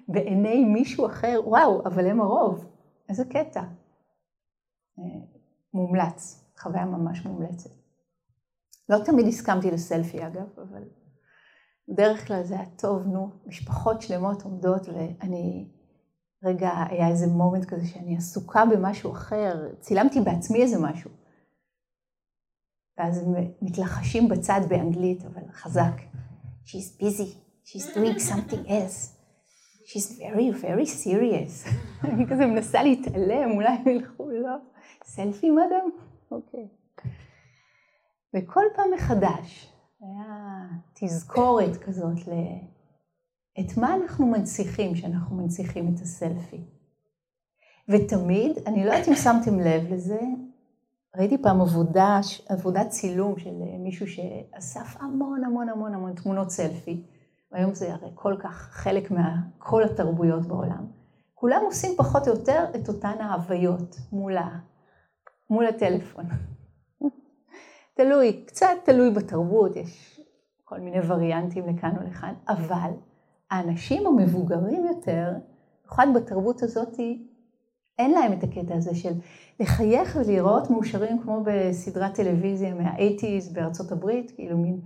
בעיני 0.08 0.65
מישהו 0.65 1.06
אחר, 1.06 1.42
וואו, 1.46 1.86
אבל 1.86 2.08
הם 2.08 2.22
הרוב, 2.22 2.65
איזה 3.10 3.25
קטע. 3.25 3.62
אה, 5.00 5.03
מומלץ, 5.74 6.46
חוויה 6.60 6.86
ממש 6.86 7.25
מומלצת. 7.25 7.70
לא 8.89 8.98
תמיד 9.06 9.27
הסכמתי 9.27 9.72
לסלפי 9.72 10.27
אגב, 10.27 10.48
אבל 10.58 10.84
בדרך 11.88 12.27
כלל 12.27 12.44
זה 12.44 12.56
היה 12.56 12.70
טוב, 12.77 13.08
נו, 13.08 13.30
משפחות 13.46 14.01
שלמות 14.01 14.42
עומדות 14.42 14.88
ואני, 14.88 15.72
רגע, 16.44 16.70
היה 16.89 17.08
איזה 17.08 17.27
מומנט 17.27 17.65
כזה 17.65 17.88
שאני 17.88 18.18
עסוקה 18.18 18.63
במשהו 18.65 19.12
אחר, 19.12 19.74
צילמתי 19.80 20.22
בעצמי 20.22 20.62
איזה 20.62 20.80
משהו. 20.80 21.12
ואז 22.98 23.18
הם 23.18 23.34
מתלחשים 23.62 24.30
בצד 24.30 24.62
באנגלית, 24.70 25.25
אבל 25.25 25.42
חזק. 25.51 25.94
She's 26.65 26.89
busy, 27.01 27.29
she's 27.63 27.88
doing 27.96 28.20
something 28.20 28.65
else. 28.67 29.10
She's 29.86 30.17
very 30.17 30.50
very 30.51 30.86
serious. 30.86 31.70
אני 32.03 32.27
כזה 32.29 32.46
מנסה 32.46 32.84
להתעלם, 32.84 33.51
אולי 33.51 33.67
הם 33.67 33.88
ילכו, 33.88 34.29
לא. 34.29 34.55
סלפי 35.03 35.51
מדאם? 35.51 35.89
אוקיי. 36.32 36.67
וכל 38.34 38.63
פעם 38.75 38.91
מחדש 38.93 39.74
היה 40.01 40.67
תזכורת 40.93 41.77
כזאת 41.77 42.27
ל... 42.27 42.32
את 43.60 43.77
מה 43.77 43.96
אנחנו 43.96 44.25
מנציחים 44.25 44.93
כשאנחנו 44.93 45.36
מנציחים 45.36 45.96
את 45.96 46.00
הסלפי. 46.01 46.62
ותמיד, 47.89 48.58
אני 48.65 48.86
לא 48.86 48.91
יודעת 48.91 49.08
אם 49.08 49.15
שמתם 49.15 49.60
לב 49.60 49.93
לזה, 49.93 50.20
ראיתי 51.17 51.38
פעם 51.41 51.62
עבודה, 51.62 52.20
עבודת 52.50 52.89
צילום 52.89 53.39
של 53.39 53.53
מישהו 53.79 54.08
שאסף 54.08 54.98
המון 55.00 55.43
המון 55.43 55.70
המון 55.70 55.93
המון 55.93 56.13
תמונות 56.13 56.50
סלפי, 56.50 57.03
והיום 57.51 57.74
זה 57.74 57.93
הרי 57.93 58.10
כל 58.15 58.36
כך 58.39 58.70
חלק 58.72 59.12
מכל 59.12 59.84
התרבויות 59.84 60.46
בעולם. 60.48 60.88
כולם 61.34 61.62
עושים 61.65 61.91
פחות 61.98 62.27
או 62.27 62.34
יותר 62.34 62.65
את 62.75 62.88
אותן 62.88 63.22
ההוויות 63.22 63.96
מול, 64.12 64.38
ה, 64.38 64.60
מול 65.50 65.65
הטלפון. 65.65 66.25
תלוי, 67.98 68.43
קצת 68.46 68.67
תלוי 68.86 69.12
בתרבות, 69.12 69.75
יש 69.75 70.22
כל 70.63 70.79
מיני 70.79 71.00
וריאנטים 71.08 71.67
לכאן 71.67 71.96
או 71.98 72.08
לכאן, 72.08 72.34
אבל 72.48 72.91
האנשים 73.51 74.08
המבוגרים 74.08 74.86
יותר, 74.86 75.32
במיוחד 75.82 76.08
בתרבות 76.15 76.63
הזאת, 76.63 77.00
אין 78.00 78.12
להם 78.12 78.33
את 78.33 78.43
הקטע 78.43 78.75
הזה 78.75 78.95
של 78.95 79.13
לחייך 79.59 80.15
ולהיראות 80.15 80.69
מאושרים 80.69 81.21
כמו 81.21 81.43
בסדרת 81.45 82.15
טלוויזיה 82.15 82.75
מה-80's 82.75 83.53
בארצות 83.53 83.91
הברית, 83.91 84.31
כאילו 84.31 84.57
מין, 84.57 84.81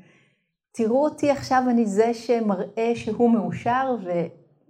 תראו 0.71 1.03
אותי 1.03 1.31
עכשיו 1.31 1.63
אני 1.69 1.85
זה 1.85 2.13
שמראה 2.13 2.91
שהוא 2.95 3.31
מאושר, 3.31 3.95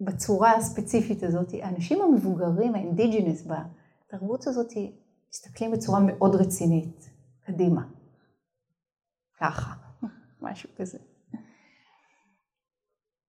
ובצורה 0.01 0.55
הספציפית 0.55 1.23
הזאת, 1.23 1.53
האנשים 1.61 2.01
המבוגרים, 2.01 2.75
האינדיג'ינס 2.75 3.47
בתרבות 3.47 4.47
הזאת, 4.47 4.71
מסתכלים 5.29 5.71
בצורה 5.71 5.99
מאוד 5.99 6.35
רצינית, 6.35 7.09
קדימה. 7.45 7.81
ככה, 9.39 9.73
משהו 10.41 10.69
כזה. 10.77 10.97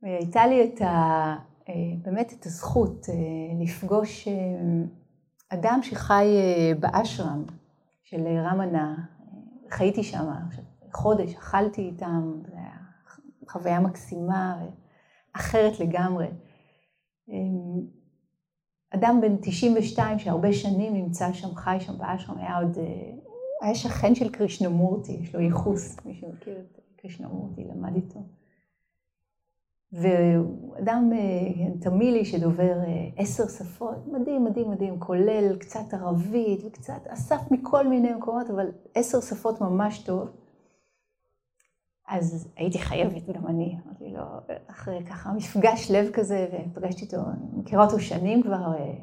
והייתה 0.03 0.47
לי 0.47 0.65
את 0.65 0.81
ה... 0.81 1.37
אה, 1.69 1.75
באמת 2.03 2.33
את 2.33 2.47
הזכות 2.47 3.07
אה, 3.09 3.65
לפגוש 3.65 4.29
אה, 4.29 4.35
אדם 5.49 5.81
שחי 5.83 6.27
באשרם 6.81 7.45
של 8.03 8.27
רמנה, 8.27 8.97
חייתי 9.71 10.03
שם 10.03 10.25
חודש, 10.93 11.35
אכלתי 11.35 11.81
איתם, 11.81 12.33
זו 12.47 12.57
הייתה 12.57 12.79
חוויה 13.49 13.81
מקסימה 13.81 14.65
ואחרת 15.35 15.81
לגמרי. 15.81 16.27
אדם 18.95 19.19
בן 19.23 19.37
92 19.37 20.19
שהרבה 20.19 20.53
שנים 20.53 20.95
נמצא 20.95 21.33
שם, 21.33 21.55
חי 21.55 21.77
שם 21.81 21.99
באשרם, 21.99 22.39
היה 22.39 22.59
עוד, 22.59 22.79
היה 23.63 23.75
שכן 23.75 24.15
של 24.15 24.33
קרישנמורטי, 24.33 25.13
יש 25.13 25.35
לו 25.35 25.41
ייחוס, 25.41 25.97
מי 26.05 26.15
שמכיר 26.15 26.59
את 26.59 26.81
קרישנמורטי, 26.97 27.65
למד 27.65 27.95
איתו. 27.95 28.21
ואדם 29.93 31.11
אה, 31.13 31.81
תמילי 31.81 32.25
שדובר 32.25 32.79
אה, 32.79 33.09
עשר 33.17 33.49
שפות, 33.49 34.07
מדהים, 34.07 34.45
מדהים, 34.45 34.71
מדהים, 34.71 35.01
כולל 35.01 35.57
קצת 35.57 35.95
ערבית 35.95 36.61
וקצת, 36.65 37.07
אסף 37.09 37.41
מכל 37.51 37.87
מיני 37.87 38.13
מקומות, 38.13 38.51
אבל 38.51 38.67
עשר 38.95 39.21
שפות 39.21 39.61
ממש 39.61 39.99
טוב. 39.99 40.29
אז 42.09 42.49
הייתי 42.57 42.79
חייבת 42.79 43.27
גם 43.29 43.47
אני, 43.47 43.77
אמרתי 43.87 44.09
לו, 44.09 44.25
אחרי 44.67 45.05
ככה 45.05 45.33
מפגש 45.33 45.91
לב 45.91 46.11
כזה, 46.13 46.47
ופגשתי 46.53 47.05
אותו, 47.05 47.17
אני 47.31 47.61
מכירה 47.61 47.85
אותו 47.85 48.01
שנים 48.01 48.43
כבר, 48.43 48.75
אה, 48.79 48.95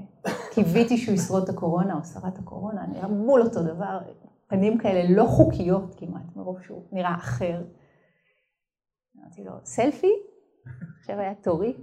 קיוויתי 0.53 0.97
שהוא 0.97 1.15
ישרוד 1.15 1.43
את 1.43 1.49
הקורונה 1.49 1.95
או 1.97 2.03
שרת 2.03 2.39
הקורונה, 2.39 2.87
נראה 2.87 3.07
בול 3.07 3.41
אותו 3.41 3.63
דבר, 3.63 3.99
פנים 4.47 4.77
כאלה 4.77 5.15
לא 5.15 5.25
חוקיות 5.25 5.95
כמעט, 5.97 6.35
מרוב 6.35 6.61
שהוא 6.61 6.83
נראה 6.91 7.15
אחר. 7.15 7.61
אמרתי 9.17 9.43
לו, 9.43 9.51
סלפי? 9.63 10.11
עכשיו 11.05 11.19
היה 11.19 11.35
תורי, 11.35 11.73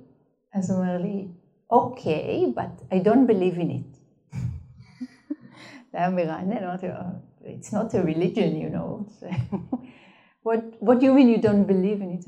אז 0.53 0.71
הוא 0.71 0.81
אומר 0.81 0.99
לי, 0.99 1.29
אוקיי, 1.71 2.45
okay, 2.45 2.57
but 2.57 2.95
I 2.95 2.99
don't 3.05 3.27
believe 3.31 3.57
in 3.57 3.71
it. 3.71 3.99
זה 5.93 5.99
היה 5.99 6.11
מרענן, 6.11 6.65
אמרתי 6.65 6.89
לו, 6.89 6.95
it's 7.41 7.71
not 7.71 7.95
a 7.95 8.03
religion, 8.03 8.57
you 8.57 8.69
know. 8.75 9.07
what, 10.43 10.61
what 10.81 10.99
do 10.99 11.07
you 11.07 11.15
mean 11.15 11.29
you 11.29 11.41
don't 11.41 11.67
believe 11.67 12.01
in 12.03 12.11
it? 12.19 12.27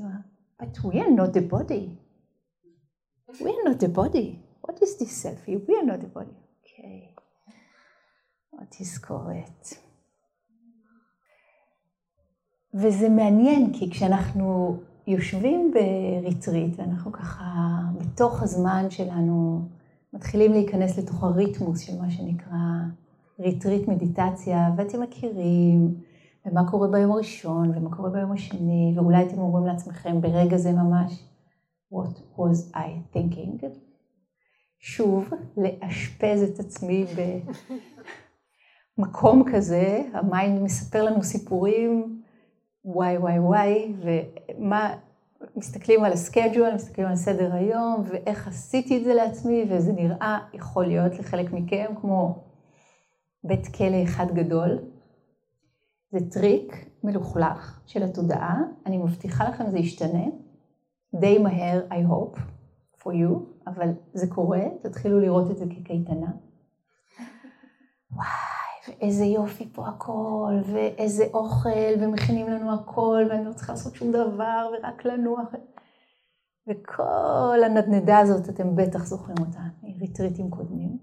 But 0.57 0.79
we 0.83 1.01
are 1.01 1.11
not 1.11 1.33
the 1.33 1.41
body. 1.41 1.85
We 3.41 3.49
are 3.57 3.63
not 3.69 3.79
the 3.81 3.89
body. 3.89 4.39
What 4.61 4.81
is 4.81 4.95
this 4.97 5.11
selfie? 5.23 5.57
We 5.67 5.75
are 5.79 5.85
not 5.91 5.99
the 5.99 6.11
body. 6.19 6.37
אוקיי, 6.59 7.13
עוד 8.51 8.67
תזכורת. 8.69 9.67
וזה 12.73 13.09
מעניין, 13.09 13.73
כי 13.73 13.89
כשאנחנו 13.91 14.77
יושבים 15.07 15.71
בריטריט, 15.73 16.79
ואנחנו 16.79 17.11
ככה 17.11 17.43
בתוך 17.99 18.43
הזמן 18.43 18.85
שלנו 18.89 19.61
מתחילים 20.13 20.51
להיכנס 20.51 20.97
לתוך 20.97 21.23
הריתמוס 21.23 21.79
של 21.79 22.01
מה 22.01 22.11
שנקרא 22.11 22.57
retreat 23.39 23.87
מדיטציה, 23.87 24.69
ואתם 24.77 25.01
מכירים, 25.01 25.95
ומה 26.45 26.71
קורה 26.71 26.87
ביום 26.87 27.11
הראשון, 27.11 27.71
ומה 27.75 27.95
קורה 27.95 28.09
ביום 28.09 28.31
השני, 28.31 28.93
ואולי 28.95 29.25
אתם 29.25 29.37
אומרים 29.37 29.65
לעצמכם 29.65 30.21
ברגע 30.21 30.57
זה 30.57 30.71
ממש, 30.71 31.23
what 31.93 32.37
was 32.37 32.75
I 32.75 33.15
thinking? 33.15 33.65
שוב, 34.79 35.29
לאשפז 35.57 36.41
את 36.41 36.59
עצמי 36.59 37.05
במקום 38.97 39.43
כזה, 39.53 40.01
ה 40.13 40.23
mind 40.23 40.61
מספר 40.61 41.03
לנו 41.03 41.23
סיפורים 41.23 42.21
וואי 42.85 43.17
וואי 43.17 43.39
וואי, 43.39 43.93
ומה, 44.01 44.93
מסתכלים 45.55 46.03
על 46.03 46.13
ה 46.13 46.19
schedule, 46.19 46.75
מסתכלים 46.75 47.07
על 47.07 47.15
סדר 47.15 47.53
היום, 47.53 48.03
ואיך 48.05 48.47
עשיתי 48.47 48.97
את 48.97 49.03
זה 49.03 49.13
לעצמי, 49.13 49.65
וזה 49.69 49.91
נראה, 49.93 50.39
יכול 50.53 50.85
להיות 50.85 51.19
לחלק 51.19 51.51
מכם, 51.51 51.85
כמו 52.01 52.43
בית 53.43 53.67
כלא 53.67 54.03
אחד 54.03 54.25
גדול. 54.33 54.79
זה 56.11 56.19
טריק 56.31 56.89
מלוכלך 57.03 57.79
של 57.85 58.03
התודעה, 58.03 58.61
אני 58.85 58.97
מבטיחה 58.97 59.49
לכם 59.49 59.69
זה 59.69 59.79
ישתנה, 59.79 60.25
די 61.15 61.37
מהר, 61.37 61.81
I 61.89 62.11
hope, 62.11 62.39
for 63.01 63.11
you, 63.11 63.39
אבל 63.67 63.89
זה 64.13 64.27
קורה, 64.27 64.61
תתחילו 64.81 65.19
לראות 65.19 65.51
את 65.51 65.57
זה 65.57 65.65
כקייטנה. 65.69 66.31
וואי. 68.11 68.27
ואיזה 68.87 69.25
יופי 69.25 69.69
פה 69.73 69.87
הכל, 69.87 70.53
ואיזה 70.73 71.23
אוכל, 71.33 71.93
ומכינים 72.01 72.47
לנו 72.47 72.73
הכל, 72.73 73.25
ואני 73.29 73.45
לא 73.45 73.53
צריכה 73.53 73.73
לעשות 73.73 73.95
שום 73.95 74.11
דבר, 74.11 74.69
ורק 74.73 75.05
לנוח. 75.05 75.49
וכל 76.67 77.59
הנדנדה 77.65 78.19
הזאת, 78.19 78.49
אתם 78.49 78.75
בטח 78.75 79.05
זוכרים 79.05 79.37
אותה 79.39 79.59
מריטריטים 79.83 80.49
קודמים. 80.49 80.97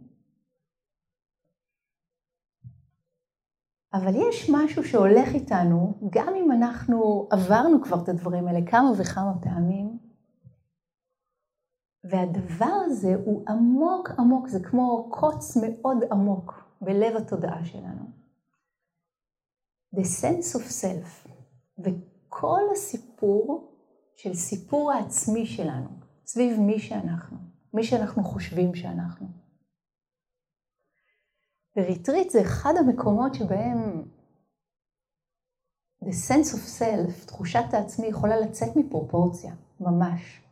אבל 3.94 4.12
יש 4.14 4.50
משהו 4.50 4.84
שהולך 4.84 5.28
איתנו, 5.34 5.94
גם 6.10 6.34
אם 6.36 6.52
אנחנו 6.52 7.28
עברנו 7.30 7.82
כבר 7.82 8.02
את 8.02 8.08
הדברים 8.08 8.48
האלה 8.48 8.60
כמה 8.66 8.90
וכמה 8.98 9.32
פעמים, 9.42 9.98
והדבר 12.04 12.74
הזה 12.84 13.14
הוא 13.24 13.44
עמוק 13.48 14.10
עמוק, 14.18 14.48
זה 14.48 14.60
כמו 14.60 15.08
קוץ 15.10 15.56
מאוד 15.56 15.96
עמוק. 16.10 16.61
בלב 16.82 17.16
התודעה 17.16 17.64
שלנו. 17.64 18.04
The 19.96 20.04
sense 20.22 20.56
of 20.56 20.82
self, 20.82 21.28
וכל 21.78 22.60
הסיפור 22.72 23.76
של 24.16 24.34
סיפור 24.34 24.92
העצמי 24.92 25.46
שלנו, 25.46 25.88
סביב 26.26 26.60
מי 26.60 26.78
שאנחנו, 26.78 27.36
מי 27.74 27.84
שאנחנו 27.84 28.24
חושבים 28.24 28.74
שאנחנו. 28.74 29.26
וריטריט 31.76 32.30
זה 32.30 32.42
אחד 32.42 32.72
המקומות 32.78 33.34
שבהם 33.34 34.04
the 36.04 36.14
sense 36.28 36.54
of 36.54 36.80
self, 36.80 37.26
תחושת 37.26 37.64
העצמי, 37.72 38.06
יכולה 38.06 38.40
לצאת 38.40 38.76
מפרופורציה, 38.76 39.54
ממש. 39.80 40.42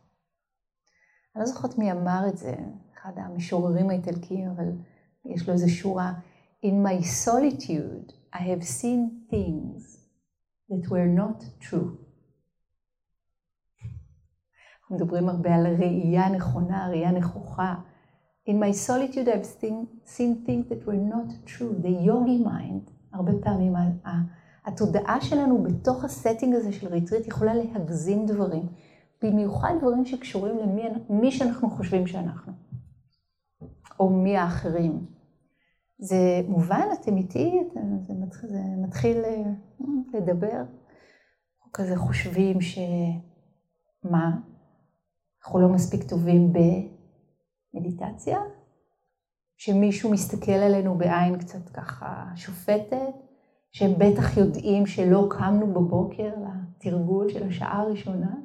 אני 1.35 1.41
לא 1.41 1.45
זוכרת 1.45 1.77
מי 1.77 1.91
אמר 1.91 2.21
את 2.29 2.37
זה, 2.37 2.55
אחד 2.93 3.11
המשוררים 3.15 3.89
האיטלקיים, 3.89 4.49
אבל 4.49 4.71
יש 5.25 5.47
לו 5.47 5.53
איזו 5.53 5.69
שורה, 5.69 6.13
In 6.65 6.85
my 6.85 7.01
solitude 7.01 8.13
I 8.33 8.39
have 8.39 8.63
seen 8.63 9.31
things 9.31 9.81
that 10.69 10.89
were 10.89 11.09
not 11.19 11.65
true. 11.69 12.01
מדברים 14.91 15.29
הרבה 15.29 15.55
על 15.55 15.67
ראייה 15.67 16.29
נכונה, 16.29 16.89
ראייה 16.89 17.11
נכוחה. 17.11 17.75
In 18.47 18.53
my 18.53 18.73
solitude 18.87 19.27
I've 19.27 19.61
seen, 19.61 19.85
seen 20.05 20.45
things 20.45 20.69
that 20.69 20.85
were 20.87 21.13
not 21.13 21.47
true. 21.47 21.73
The 21.83 22.05
yogi 22.07 22.43
mind, 22.45 22.91
הרבה 23.13 23.31
פעמים 23.43 23.73
התודעה 24.65 25.21
שלנו 25.21 25.63
בתוך 25.63 26.03
ה 26.03 26.09
setting 26.09 26.55
הזה 26.55 26.73
של 26.73 26.87
ריטריט 26.87 27.27
יכולה 27.27 27.53
להגזים 27.53 28.25
דברים. 28.25 28.67
במיוחד 29.21 29.73
דברים 29.81 30.05
שקשורים 30.05 30.57
למי 31.09 31.31
שאנחנו 31.31 31.69
חושבים 31.69 32.07
שאנחנו. 32.07 32.53
או 33.99 34.09
מי 34.09 34.37
האחרים. 34.37 35.05
זה 36.01 36.41
מובן, 36.47 36.87
אתם 36.93 37.17
איתי, 37.17 37.59
זה 38.07 38.13
מתחיל, 38.13 38.49
זה 38.49 38.61
מתחיל 38.77 39.17
אה, 39.25 39.51
לדבר. 40.13 40.63
כזה 41.73 41.95
חושבים 41.95 42.61
שמה? 42.61 44.31
אנחנו 45.43 45.59
לא 45.59 45.69
מספיק 45.69 46.09
טובים 46.09 46.53
במדיטציה? 47.73 48.39
שמישהו 49.57 50.11
מסתכל 50.11 50.51
עלינו 50.51 50.97
בעין 50.97 51.37
קצת 51.37 51.69
ככה 51.69 52.25
שופטת? 52.35 53.13
שהם 53.71 53.91
בטח 53.97 54.37
יודעים 54.37 54.85
שלא 54.85 55.27
קמנו 55.29 55.67
בבוקר 55.67 56.33
לתרגול 56.35 57.29
של 57.29 57.47
השעה 57.47 57.81
הראשונה? 57.81 58.35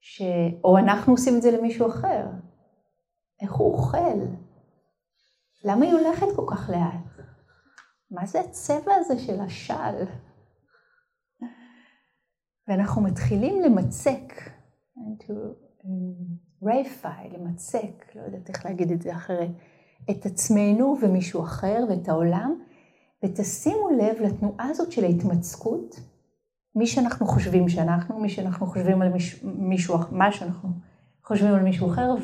ש... 0.00 0.22
או 0.64 0.78
אנחנו 0.78 1.12
עושים 1.12 1.36
את 1.36 1.42
זה 1.42 1.50
למישהו 1.50 1.86
אחר. 1.86 2.26
איך 3.42 3.52
הוא 3.52 3.72
אוכל? 3.72 4.18
למה 5.66 5.84
היא 5.84 5.94
הולכת 5.94 6.26
כל 6.36 6.44
כך 6.50 6.70
לאט? 6.70 7.26
מה 8.10 8.26
זה 8.26 8.40
הצבע 8.40 8.94
הזה 8.94 9.18
של 9.18 9.40
השל? 9.40 10.04
ואנחנו 12.68 13.02
מתחילים 13.02 13.62
למצק, 13.62 14.50
to 14.96 15.32
רייפיי, 16.62 17.30
למצק, 17.30 18.14
לא 18.14 18.22
יודעת 18.22 18.48
איך 18.48 18.64
להגיד 18.64 18.90
את 18.90 19.02
זה 19.02 19.12
אחרת, 19.16 19.50
את 20.10 20.26
עצמנו 20.26 20.96
ומישהו 21.02 21.42
אחר 21.42 21.84
ואת 21.88 22.08
העולם, 22.08 22.54
ותשימו 23.24 23.88
לב 23.90 24.20
לתנועה 24.20 24.68
הזאת 24.68 24.92
של 24.92 25.04
ההתמצקות, 25.04 26.00
מי 26.74 26.86
שאנחנו 26.86 27.26
חושבים 27.26 27.68
שאנחנו, 27.68 28.18
מי 28.18 28.28
שאנחנו 28.28 28.66
חושבים 28.66 29.02
על 29.02 29.08
מיש, 29.08 29.44
מישהו, 29.44 29.98
מה 30.10 30.32
שאנחנו 30.32 30.68
חושבים 31.24 31.54
על 31.54 31.62
מישהו 31.62 31.90
אחר, 31.90 32.14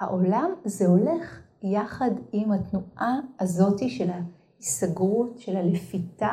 והעולם 0.00 0.50
זה 0.64 0.86
הולך 0.86 1.40
יחד 1.62 2.10
עם 2.32 2.52
התנועה 2.52 3.20
הזאתי 3.40 3.90
של 3.90 4.10
ההיסגרות, 4.10 5.38
של 5.38 5.56
הלפיתה, 5.56 6.30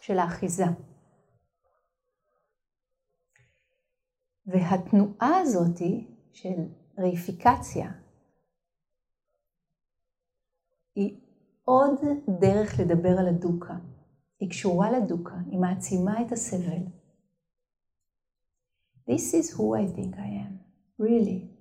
של 0.00 0.18
האחיזה. 0.18 0.64
והתנועה 4.46 5.40
הזאתי 5.40 6.06
של 6.32 6.68
רייפיקציה 6.98 7.92
היא 10.94 11.20
עוד 11.64 12.00
דרך 12.40 12.80
לדבר 12.80 13.18
על 13.18 13.28
הדוקה. 13.28 13.74
היא 14.40 14.50
קשורה 14.50 14.90
לדוקה, 14.90 15.36
היא 15.50 15.58
מעצימה 15.58 16.22
את 16.22 16.32
הסבל. 16.32 16.82
This 19.08 19.34
is 19.34 19.56
who 19.56 19.74
I 19.74 19.86
think 19.96 20.14
I 20.16 20.30
am, 20.46 20.52
really. 21.00 21.59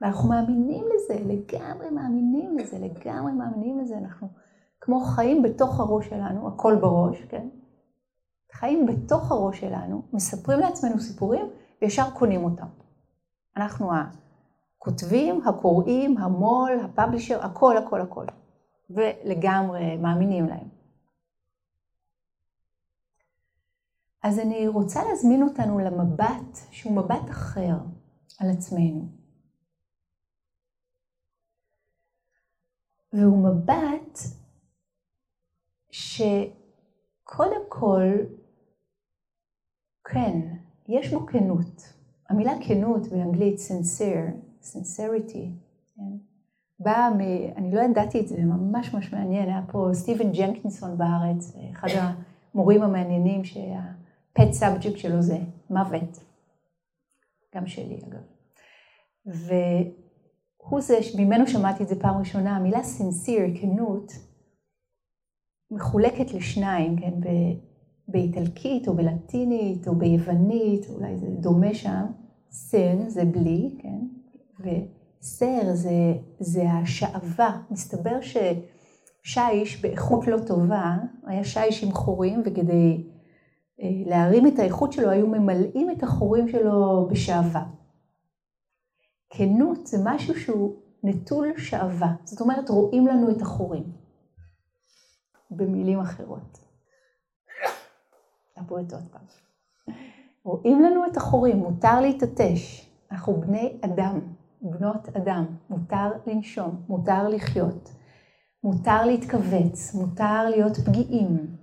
ואנחנו 0.00 0.28
מאמינים 0.28 0.84
לזה, 0.94 1.14
לגמרי 1.24 1.90
מאמינים 1.90 2.58
לזה, 2.58 2.78
לגמרי 2.78 3.32
מאמינים 3.32 3.80
לזה. 3.80 3.98
אנחנו 3.98 4.28
כמו 4.80 5.00
חיים 5.00 5.42
בתוך 5.42 5.80
הראש 5.80 6.08
שלנו, 6.08 6.48
הכל 6.48 6.74
בראש, 6.80 7.22
כן? 7.28 7.48
חיים 8.52 8.86
בתוך 8.86 9.32
הראש 9.32 9.60
שלנו, 9.60 10.02
מספרים 10.12 10.60
לעצמנו 10.60 11.00
סיפורים 11.00 11.46
וישר 11.82 12.10
קונים 12.14 12.44
אותם. 12.44 12.66
אנחנו 13.56 13.90
הכותבים, 14.78 15.40
הקוראים, 15.46 16.18
המו"ל, 16.18 16.80
הפאבלישר, 16.84 17.44
הכל, 17.44 17.76
הכל, 17.76 18.00
הכל. 18.00 18.26
ולגמרי 18.90 19.96
מאמינים 19.96 20.46
להם. 20.46 20.68
אז 24.22 24.38
אני 24.38 24.68
רוצה 24.68 25.00
להזמין 25.04 25.42
אותנו 25.42 25.78
למבט 25.78 26.56
שהוא 26.70 26.96
מבט 26.96 27.30
אחר 27.30 27.74
על 28.40 28.50
עצמנו. 28.50 29.25
והוא 33.16 33.48
מבט 33.48 34.18
שקודם 35.90 37.60
כל, 37.68 38.02
כן, 40.04 40.40
יש 40.88 41.14
בו 41.14 41.26
כנות. 41.26 41.92
המילה 42.28 42.52
כנות 42.66 43.06
באנגלית, 43.08 43.58
sincere, 43.58 44.30
sincerity, 44.62 45.48
כן? 45.94 46.16
באה 46.80 47.10
מ... 47.10 47.20
אני 47.56 47.74
לא 47.74 47.80
ידעתי 47.80 48.20
את 48.20 48.28
זה, 48.28 48.36
ממש 48.44 48.94
ממש 48.94 49.12
מעניין, 49.12 49.48
היה 49.48 49.62
פה 49.72 49.88
סטיבן 49.92 50.32
ג'נקינסון 50.32 50.98
בארץ, 50.98 51.56
אחד 51.72 51.88
המורים 52.54 52.82
המעניינים 52.82 53.44
subject 54.52 54.98
שלו 54.98 55.22
זה 55.22 55.38
מוות, 55.70 56.24
גם 57.54 57.66
שלי 57.66 58.00
אגב. 58.08 58.22
והוא 60.68 60.80
זה, 60.80 60.98
ממנו 61.18 61.46
שמעתי 61.46 61.82
את 61.82 61.88
זה 61.88 62.00
פעם 62.00 62.18
ראשונה, 62.18 62.56
המילה 62.56 62.80
sincere, 62.80 63.60
כנות, 63.60 64.12
מחולקת 65.70 66.34
לשניים, 66.34 66.96
כן, 66.96 67.20
ב... 67.20 67.26
באיטלקית 68.08 68.88
או 68.88 68.94
בלטינית 68.94 69.88
או 69.88 69.94
ביוונית, 69.94 70.86
אולי 70.90 71.16
זה 71.16 71.26
דומה 71.26 71.74
שם, 71.74 72.04
סן 72.50 73.08
זה 73.08 73.24
בלי, 73.24 73.78
כן, 73.82 74.00
וסר 74.60 75.74
זה, 75.74 76.14
זה 76.40 76.70
השעווה. 76.70 77.62
מסתבר 77.70 78.18
ששיש 78.20 79.82
באיכות 79.82 80.26
לא 80.26 80.38
טובה, 80.46 80.96
היה 81.26 81.44
שיש 81.44 81.84
עם 81.84 81.92
חורים 81.92 82.42
וכדי 82.44 83.04
אה, 83.82 83.88
להרים 84.06 84.46
את 84.46 84.58
האיכות 84.58 84.92
שלו 84.92 85.10
היו 85.10 85.26
ממלאים 85.26 85.90
את 85.90 86.02
החורים 86.02 86.48
שלו 86.48 87.08
בשעווה. 87.10 87.64
כנות 89.36 89.86
זה 89.86 89.98
משהו 90.04 90.34
שהוא 90.34 90.74
נטול 91.02 91.52
שעווה, 91.56 92.14
זאת 92.24 92.40
אומרת 92.40 92.68
רואים 92.68 93.06
לנו 93.06 93.30
את 93.30 93.42
החורים, 93.42 93.92
במילים 95.50 96.00
אחרות. 96.00 96.58
את 98.58 98.70
עוד 98.70 98.92
פעם. 99.10 99.22
רואים 100.44 100.82
לנו 100.82 101.06
את 101.06 101.16
החורים, 101.16 101.56
מותר 101.56 102.00
להתעטש. 102.00 102.90
אנחנו 103.12 103.40
בני 103.40 103.78
אדם, 103.84 104.20
בנות 104.62 105.08
אדם. 105.16 105.44
מותר 105.70 106.10
לנשום, 106.26 106.82
מותר 106.88 107.28
לחיות. 107.28 107.90
מותר 108.64 109.04
להתכווץ, 109.04 109.94
מותר 109.94 110.48
להיות 110.50 110.76
פגיעים. 110.76 111.56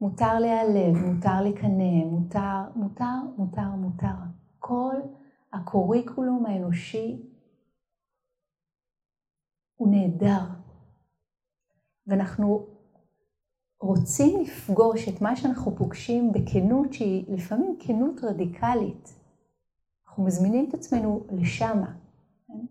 מותר 0.00 0.38
להיעלב, 0.38 0.96
מותר 0.96 1.42
לקנא, 1.44 2.04
מותר, 2.04 2.62
מותר, 2.76 3.18
מותר, 3.36 3.70
מותר. 3.76 4.16
כל 4.58 4.94
הקוריקולום 5.52 6.46
האנושי 6.46 7.22
הוא 9.76 9.88
נהדר. 9.88 10.44
ואנחנו 12.06 12.66
רוצים 13.80 14.40
לפגוש 14.40 15.08
את 15.08 15.20
מה 15.20 15.36
שאנחנו 15.36 15.76
פוגשים 15.76 16.32
בכנות 16.32 16.92
שהיא 16.92 17.24
לפעמים 17.28 17.76
כנות 17.80 18.24
רדיקלית. 18.24 19.14
אנחנו 20.06 20.24
מזמינים 20.24 20.68
את 20.68 20.74
עצמנו 20.74 21.26
לשמה. 21.30 21.94
כן? 22.46 22.64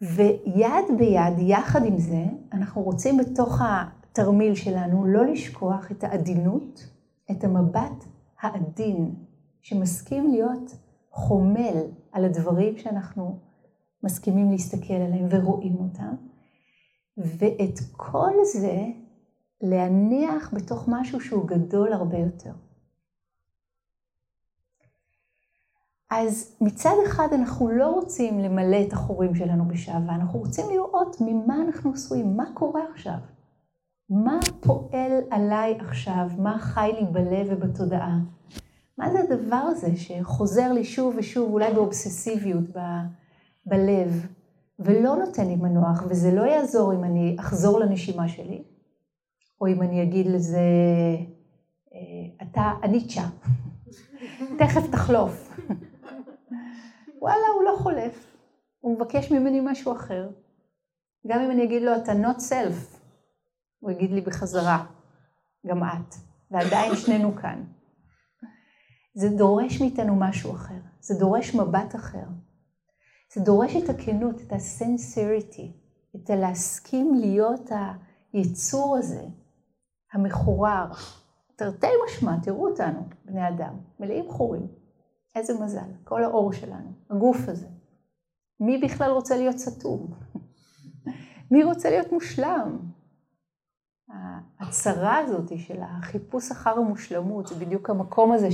ויד 0.00 0.98
ביד, 0.98 1.38
יחד 1.38 1.84
עם 1.84 1.98
זה, 1.98 2.24
אנחנו 2.52 2.82
רוצים 2.82 3.16
בתוך 3.16 3.60
התרמיל 3.60 4.54
שלנו 4.54 5.06
לא 5.06 5.26
לשכוח 5.26 5.90
את 5.90 6.04
העדינות, 6.04 6.86
את 7.30 7.44
המבט 7.44 8.04
העדין, 8.40 9.14
שמסכים 9.60 10.30
להיות 10.30 10.70
חומל 11.10 11.82
על 12.12 12.24
הדברים 12.24 12.78
שאנחנו 12.78 13.38
מסכימים 14.02 14.50
להסתכל 14.50 14.94
עליהם 14.94 15.26
ורואים 15.30 15.76
אותם. 15.76 16.14
ואת 17.16 17.78
כל 17.92 18.32
זה 18.52 18.84
להניח 19.60 20.54
בתוך 20.54 20.84
משהו 20.88 21.20
שהוא 21.20 21.48
גדול 21.48 21.92
הרבה 21.92 22.18
יותר. 22.18 22.52
אז 26.10 26.56
מצד 26.60 26.94
אחד 27.06 27.28
אנחנו 27.32 27.68
לא 27.68 27.86
רוצים 27.86 28.38
למלא 28.38 28.76
את 28.88 28.92
החורים 28.92 29.34
שלנו 29.34 29.68
בשעווה, 29.68 30.14
אנחנו 30.14 30.38
רוצים 30.38 30.66
לראות 30.70 31.16
ממה 31.20 31.62
אנחנו 31.66 31.92
עשויים, 31.92 32.36
מה 32.36 32.44
קורה 32.54 32.82
עכשיו, 32.92 33.18
מה 34.10 34.38
פועל 34.60 35.12
עליי 35.30 35.78
עכשיו, 35.80 36.28
מה 36.38 36.58
חי 36.58 36.90
לי 37.00 37.06
בלב 37.06 37.46
ובתודעה. 37.50 38.18
מה 39.00 39.10
זה 39.10 39.20
הדבר 39.20 39.56
הזה 39.56 39.96
שחוזר 39.96 40.72
לי 40.72 40.84
שוב 40.84 41.14
ושוב, 41.18 41.52
אולי 41.52 41.74
באובססיביות 41.74 42.64
ב- 42.76 43.06
בלב, 43.66 44.26
ולא 44.78 45.16
נותן 45.16 45.46
לי 45.46 45.56
מנוח, 45.56 46.02
וזה 46.08 46.30
לא 46.34 46.42
יעזור 46.42 46.94
אם 46.94 47.04
אני 47.04 47.36
אחזור 47.40 47.80
לנשימה 47.80 48.28
שלי, 48.28 48.62
או 49.60 49.66
אם 49.66 49.82
אני 49.82 50.02
אגיד 50.02 50.26
לזה, 50.26 50.60
אה, 51.94 52.46
אתה 52.46 52.72
הניטשה, 52.82 53.24
תכף 54.58 54.90
תחלוף. 54.92 55.58
וואלה, 57.22 57.46
הוא 57.54 57.64
לא 57.64 57.76
חולף. 57.78 58.36
הוא 58.80 58.96
מבקש 58.96 59.30
ממני 59.32 59.60
משהו 59.64 59.92
אחר. 59.92 60.28
גם 61.26 61.40
אם 61.40 61.50
אני 61.50 61.64
אגיד 61.64 61.82
לו, 61.82 61.96
אתה 61.96 62.12
not 62.12 62.38
self, 62.38 62.98
הוא 63.80 63.90
יגיד 63.90 64.10
לי 64.10 64.20
בחזרה, 64.20 64.84
גם 65.66 65.82
את, 65.84 66.14
ועדיין 66.50 66.96
שנינו 66.96 67.36
כאן. 67.36 67.64
זה 69.14 69.28
דורש 69.28 69.80
מאיתנו 69.80 70.16
משהו 70.16 70.52
אחר, 70.52 70.80
זה 71.00 71.14
דורש 71.14 71.54
מבט 71.54 71.94
אחר. 71.94 72.26
זה 73.34 73.40
דורש 73.40 73.76
את 73.76 73.88
הכנות, 73.88 74.40
את 74.40 74.52
הסנסיריטי, 74.52 75.72
את 76.16 76.30
הלהסכים 76.30 77.14
להיות 77.14 77.70
היצור 78.32 78.96
הזה, 78.96 79.24
המחורר. 80.12 80.92
תרתי 81.56 81.86
משמע, 82.06 82.36
תראו 82.42 82.68
אותנו, 82.68 83.08
בני 83.24 83.48
אדם, 83.48 83.74
מלאים 84.00 84.30
חורים. 84.30 84.68
איזה 85.36 85.54
מזל, 85.64 85.90
כל 86.04 86.24
האור 86.24 86.52
שלנו, 86.52 86.92
הגוף 87.10 87.36
הזה. 87.48 87.66
מי 88.60 88.78
בכלל 88.78 89.10
רוצה 89.10 89.36
להיות 89.36 89.58
סתום? 89.58 90.14
מי 91.52 91.64
רוצה 91.64 91.90
להיות 91.90 92.12
מושלם? 92.12 92.78
הצרה 94.60 95.18
הזאת 95.18 95.58
של 95.58 95.80
החיפוש 95.82 96.50
אחר 96.50 96.70
המושלמות, 96.70 97.46
זה 97.46 97.54
בדיוק 97.54 97.90
המקום 97.90 98.32
הזה 98.32 98.50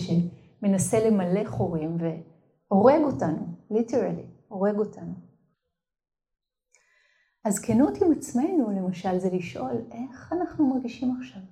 שמנסה 0.61 1.09
למלא 1.09 1.45
חורים 1.45 1.97
והורג 2.01 3.03
אותנו, 3.03 3.47
ליטרלי, 3.71 4.27
הורג 4.49 4.79
אותנו. 4.79 5.15
אז 7.45 7.59
כנות 7.59 8.03
עם 8.03 8.13
עצמנו, 8.13 8.71
למשל, 8.71 9.19
זה 9.19 9.31
לשאול 9.33 9.73
איך 9.91 10.33
אנחנו 10.33 10.75
מרגישים 10.75 11.17
עכשיו? 11.21 11.43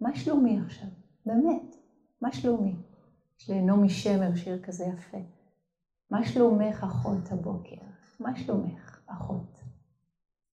מה 0.00 0.16
שלומי 0.16 0.58
עכשיו? 0.66 0.88
באמת, 1.26 1.76
מה 2.20 2.32
שלומי? 2.32 2.76
יש 3.40 3.50
לנעמי 3.50 3.88
שמר 3.88 4.34
שיר 4.34 4.62
כזה 4.62 4.84
יפה. 4.84 5.18
מה 6.10 6.24
שלומך 6.24 6.84
אחות 6.84 7.32
הבוקר? 7.32 7.76
מה 8.20 8.36
שלומך 8.36 9.00
אחות? 9.06 9.60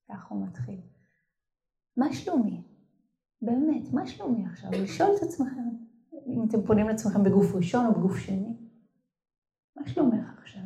ככה 0.09 0.35
הוא 0.35 0.47
מתחיל. 0.47 0.81
מה 1.97 2.13
שלומי? 2.13 2.63
באמת, 3.41 3.93
מה 3.93 4.07
שלומי 4.07 4.45
עכשיו? 4.45 4.71
לשאול 4.71 5.09
את 5.17 5.23
עצמכם, 5.23 5.69
אם 6.25 6.43
אתם 6.49 6.61
פונים 6.65 6.87
לעצמכם 6.87 7.23
בגוף 7.23 7.55
ראשון 7.55 7.85
או 7.85 7.91
בגוף 7.91 8.17
שני, 8.17 8.53
מה 9.77 9.87
שלומך 9.87 10.39
עכשיו? 10.41 10.63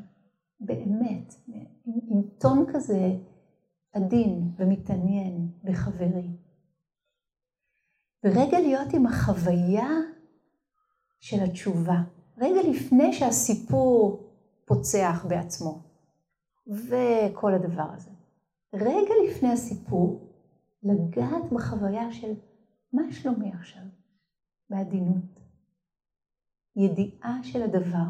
באמת, 0.60 1.34
עם, 1.48 2.00
עם 2.08 2.22
טון 2.38 2.66
כזה 2.74 3.16
עדין 3.94 4.52
ומתעניין 4.58 5.48
וחברי. 5.64 6.28
ורגע 8.24 8.60
להיות 8.60 8.94
עם 8.94 9.06
החוויה 9.06 9.90
של 11.20 11.44
התשובה, 11.44 12.02
רגע 12.38 12.70
לפני 12.70 13.14
שהסיפור 13.14 14.24
פוצח 14.66 15.26
בעצמו, 15.30 15.82
וכל 16.68 17.54
הדבר 17.54 17.88
הזה. 17.94 18.12
רגע 18.74 19.14
לפני 19.28 19.52
הסיפור, 19.52 20.30
לגעת 20.84 21.52
בחוויה 21.52 22.12
של 22.12 22.34
מה 22.94 23.04
שלומי 23.12 23.52
עכשיו, 23.54 23.84
בעדינות. 24.70 25.39
ידיעה 26.80 27.40
של 27.44 27.62
הדבר. 27.64 28.06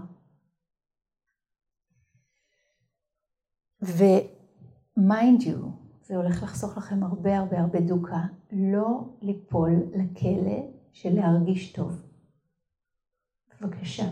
ו 3.82 4.13
mind 4.13 5.41
you, 5.41 5.58
זה 6.01 6.15
הולך 6.15 6.43
לחסוך 6.43 6.77
לכם 6.77 7.03
הרבה 7.03 7.38
הרבה 7.38 7.60
הרבה 7.60 7.79
דוקה, 7.79 8.21
לא 8.51 8.99
ליפול 9.21 9.71
לכלא 9.93 10.60
של 10.93 11.10
להרגיש 11.13 11.73
טוב. 11.73 12.01
בבקשה, 13.62 14.03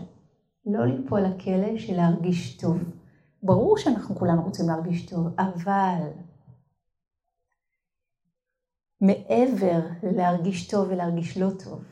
לא 0.66 0.86
ליפול 0.86 1.20
לכלא 1.20 1.78
של 1.78 1.96
להרגיש 1.96 2.56
טוב. 2.56 2.78
ברור 3.42 3.78
שאנחנו 3.78 4.14
כולנו 4.14 4.42
רוצים 4.42 4.66
להרגיש 4.66 5.06
טוב, 5.06 5.26
אבל 5.38 6.08
מעבר 9.00 9.80
ללהרגיש 10.02 10.70
טוב 10.70 10.88
ולהרגיש 10.88 11.38
לא 11.38 11.48
טוב, 11.64 11.84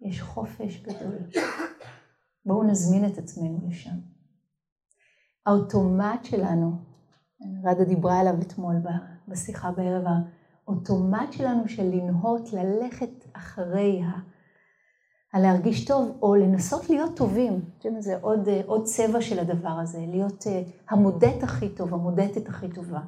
יש 0.00 0.22
חופש 0.22 0.82
גדול. 0.82 1.42
בואו 2.46 2.62
נזמין 2.62 3.06
את 3.06 3.18
עצמנו 3.18 3.58
לשם. 3.68 3.96
האוטומט 5.46 6.24
שלנו, 6.24 6.72
רדה 7.64 7.84
דיברה 7.84 8.20
עליו 8.20 8.34
אתמול 8.40 8.76
בשיחה 9.28 9.70
בערב, 9.70 10.04
האוטומט 10.66 11.32
שלנו 11.32 11.68
של 11.68 11.82
לנהות, 11.82 12.52
ללכת 12.52 13.10
אחרי 13.32 14.02
הלהרגיש 15.32 15.84
טוב, 15.84 16.18
או 16.22 16.34
לנסות 16.34 16.90
להיות 16.90 17.16
טובים. 17.16 17.60
אתם 17.78 18.00
זה 18.00 18.18
עוד, 18.20 18.48
עוד 18.66 18.84
צבע 18.84 19.20
של 19.20 19.38
הדבר 19.38 19.78
הזה, 19.82 19.98
להיות 19.98 20.44
המודדת 20.90 21.42
הכי 21.42 21.68
טוב, 21.68 21.94
המודדת 21.94 22.48
הכי 22.48 22.68
טובה. 22.68 23.00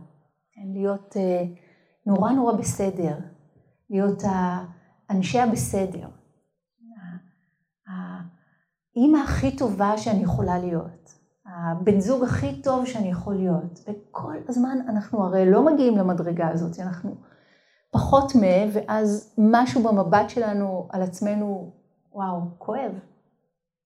כן, 0.53 0.73
להיות 0.73 1.17
נורא 2.07 2.31
נורא 2.33 2.53
בסדר, 2.53 3.19
להיות 3.91 4.23
האנשי 5.09 5.39
הבסדר. 5.41 6.09
האימא 8.97 9.19
הכי 9.19 9.57
טובה 9.57 9.99
שאני 9.99 10.23
יכולה 10.23 10.59
להיות, 10.59 11.15
הבן 11.47 12.01
זוג 12.01 12.25
הכי 12.25 12.63
טוב 12.63 12.87
שאני 12.87 13.11
יכול 13.11 13.35
להיות. 13.35 13.81
וכל 13.89 14.37
הזמן 14.49 14.79
אנחנו 14.89 15.25
הרי 15.25 15.51
לא 15.51 15.65
מגיעים 15.65 15.97
למדרגה 15.97 16.49
הזאת, 16.49 16.81
אנחנו 16.81 17.17
פחות 17.91 18.37
מ... 18.37 18.41
ואז 18.73 19.35
משהו 19.39 19.83
במבט 19.83 20.31
שלנו 20.31 20.89
על 20.93 21.03
עצמנו, 21.03 21.73
וואו, 22.13 22.41
כואב. 22.59 22.93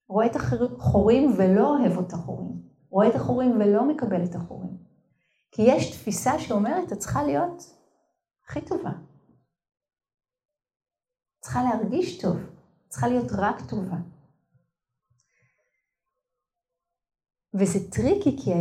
רואה 0.08 0.26
את 0.26 0.36
החורים 0.36 1.34
ולא 1.36 1.76
אוהב 1.76 1.98
את 1.98 2.12
החורים. 2.12 2.62
רואה 2.90 3.08
את 3.08 3.14
החורים 3.14 3.60
ולא 3.60 3.88
מקבל 3.88 4.24
את 4.24 4.34
החורים. 4.34 4.76
כי 5.50 5.62
יש 5.62 5.90
תפיסה 5.90 6.38
שאומרת, 6.38 6.92
את 6.92 6.98
צריכה 6.98 7.22
להיות 7.22 7.74
הכי 8.46 8.60
טובה. 8.60 8.92
צריכה 11.40 11.62
להרגיש 11.62 12.20
טוב, 12.22 12.36
צריכה 12.88 13.08
להיות 13.08 13.32
רק 13.32 13.60
טובה. 13.68 13.96
וזה 17.54 17.90
טריקי 17.90 18.36
כי 18.38 18.52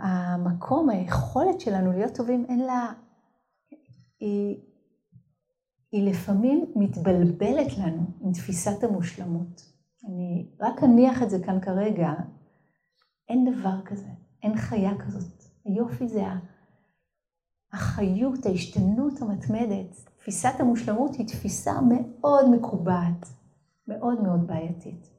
המקום, 0.00 0.90
היכולת 0.90 1.60
שלנו 1.60 1.92
להיות 1.92 2.14
טובים, 2.14 2.46
אין 2.48 2.60
לה... 2.60 2.92
היא, 4.20 4.56
היא 5.92 6.10
לפעמים 6.10 6.72
מתבלבלת 6.76 7.78
לנו 7.78 8.02
עם 8.20 8.32
תפיסת 8.32 8.84
המושלמות. 8.84 9.62
אני 10.08 10.50
רק 10.60 10.82
אניח 10.84 11.22
את 11.22 11.30
זה 11.30 11.38
כאן 11.44 11.60
כרגע, 11.60 12.12
אין 13.28 13.52
דבר 13.52 13.80
כזה, 13.84 14.08
אין 14.42 14.56
חיה 14.56 14.98
כזאת. 14.98 15.44
היופי 15.64 16.08
זה 16.08 16.22
החיות, 17.72 18.46
ההשתנות 18.46 19.22
המתמדת. 19.22 20.10
תפיסת 20.18 20.54
המושלמות 20.58 21.14
היא 21.14 21.26
תפיסה 21.26 21.72
מאוד 21.80 22.50
מקובעת, 22.50 23.28
מאוד 23.88 24.22
מאוד 24.22 24.46
בעייתית, 24.46 25.10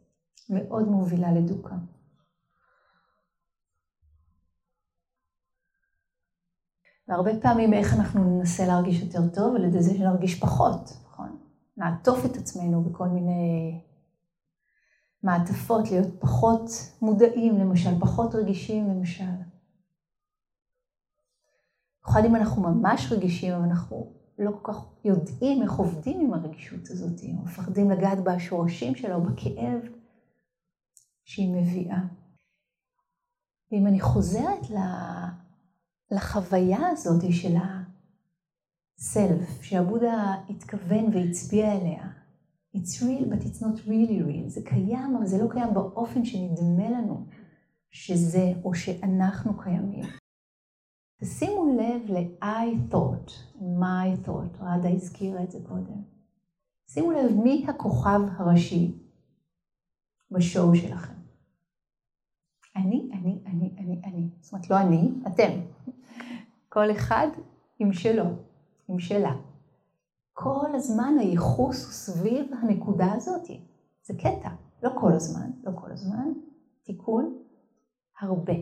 מאוד 0.50 0.88
מובילה 0.88 1.32
לדוכא. 1.32 1.76
והרבה 7.12 7.32
פעמים 7.42 7.74
איך 7.74 7.94
אנחנו 7.94 8.24
ננסה 8.24 8.66
להרגיש 8.68 9.02
יותר 9.02 9.30
טוב, 9.34 9.56
על 9.56 9.64
ידי 9.64 9.82
זה 9.82 9.94
שנרגיש 9.94 10.40
פחות, 10.40 10.94
נכון? 11.06 11.38
נעטוף 11.78 12.26
את 12.26 12.36
עצמנו 12.36 12.84
בכל 12.84 13.08
מיני 13.08 13.82
מעטפות, 15.24 15.92
להיות 15.92 16.20
פחות 16.20 16.70
מודעים, 17.02 17.58
למשל, 17.58 18.00
פחות 18.00 18.36
רגישים, 18.36 18.90
למשל. 18.90 19.24
במיוחד 22.04 22.26
אם 22.26 22.36
אנחנו 22.36 22.62
ממש 22.62 23.12
רגישים, 23.12 23.54
אבל 23.54 23.64
אנחנו 23.64 24.14
לא 24.40 24.52
כל 24.62 24.74
כך 24.74 24.86
יודעים 25.04 25.62
איך 25.64 25.74
עובדים 25.74 26.22
עם 26.22 26.34
הרגישות 26.34 26.90
הזאת, 26.90 27.20
או 27.24 27.44
מפחדים 27.44 27.92
לגעת 27.92 28.18
בשורשים 28.24 28.96
שלה 28.96 29.16
או 29.16 29.22
בכאב 29.22 29.80
שהיא 31.26 31.56
מביאה. 31.56 32.02
ואם 33.72 33.88
אני 33.88 34.00
חוזרת 34.00 34.70
לחוויה 36.12 36.90
הזאת 36.90 37.24
של 37.32 37.56
הסלף, 38.98 39.62
שהבודה 39.62 40.36
התכוון 40.50 41.06
והצביע 41.14 41.72
אליה, 41.72 42.08
it's 42.76 43.02
real 43.02 43.26
but 43.32 43.44
it's 43.46 43.62
not 43.62 43.88
really 43.88 44.20
real, 44.28 44.48
זה 44.48 44.62
קיים 44.66 45.16
אבל 45.16 45.26
זה 45.26 45.44
לא 45.44 45.50
קיים 45.52 45.74
באופן 45.74 46.26
שנדמה 46.26 46.90
לנו 46.90 47.26
שזה 47.92 48.54
או 48.64 48.76
שאנחנו 48.76 49.58
קיימים. 49.58 50.06
תשימו 51.22 51.78
לב 51.78 52.12
ל-I 52.12 52.94
thought, 52.94 53.32
my 53.60 54.28
thought, 54.28 54.64
רדה 54.64 54.90
הזכירה 54.90 55.44
את 55.44 55.52
זה 55.52 55.60
קודם. 55.68 56.02
שימו 56.88 57.12
לב 57.12 57.32
מי 57.44 57.66
הכוכב 57.68 58.22
הראשי 58.38 58.92
בשואו 60.32 60.76
שלכם. 60.76 61.14
אני, 62.76 63.10
אני, 63.14 63.40
אני, 63.46 63.72
אני, 63.78 64.02
אני. 64.06 64.30
זאת 64.42 64.54
אומרת, 64.54 64.70
לא 64.70 64.82
אני, 64.82 65.10
אתם. 65.28 65.71
כל 66.74 66.92
אחד 66.92 67.28
עם 67.80 67.94
שלו, 67.94 68.24
עם 68.88 69.00
שלה. 69.00 69.36
כל 70.34 70.76
הזמן 70.76 71.16
הייחוס 71.20 71.86
הוא 71.86 71.92
סביב 71.92 72.52
הנקודה 72.62 73.14
הזאת. 73.14 73.48
זה 74.04 74.14
קטע. 74.14 74.50
לא 74.84 74.90
כל 74.96 75.14
הזמן, 75.14 75.50
לא 75.64 75.72
כל 75.76 75.92
הזמן, 75.92 76.32
תיקון, 76.84 77.38
הרבה, 78.22 78.54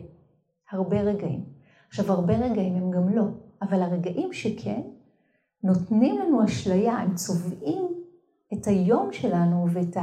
הרבה 0.70 1.00
רגעים. 1.00 1.44
עכשיו, 1.88 2.12
הרבה 2.12 2.36
רגעים 2.36 2.74
הם 2.74 2.90
גם 2.90 3.08
לא, 3.08 3.24
אבל 3.62 3.82
הרגעים 3.82 4.32
שכן, 4.32 4.80
נותנים 5.62 6.18
לנו 6.18 6.44
אשליה, 6.44 6.92
הם 6.92 7.14
צובעים 7.14 7.82
את 8.52 8.66
היום 8.66 9.12
שלנו 9.12 9.66
ואת 9.72 9.96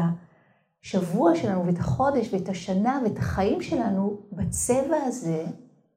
השבוע 0.82 1.36
שלנו 1.36 1.65
ואת 1.65 1.80
החודש 1.80 2.34
ואת 2.34 2.50
השנה 2.50 3.02
ואת 3.04 3.17
החיים 3.17 3.62
שלנו 3.62 4.22
בצבע 4.32 4.98
הזה 5.06 5.46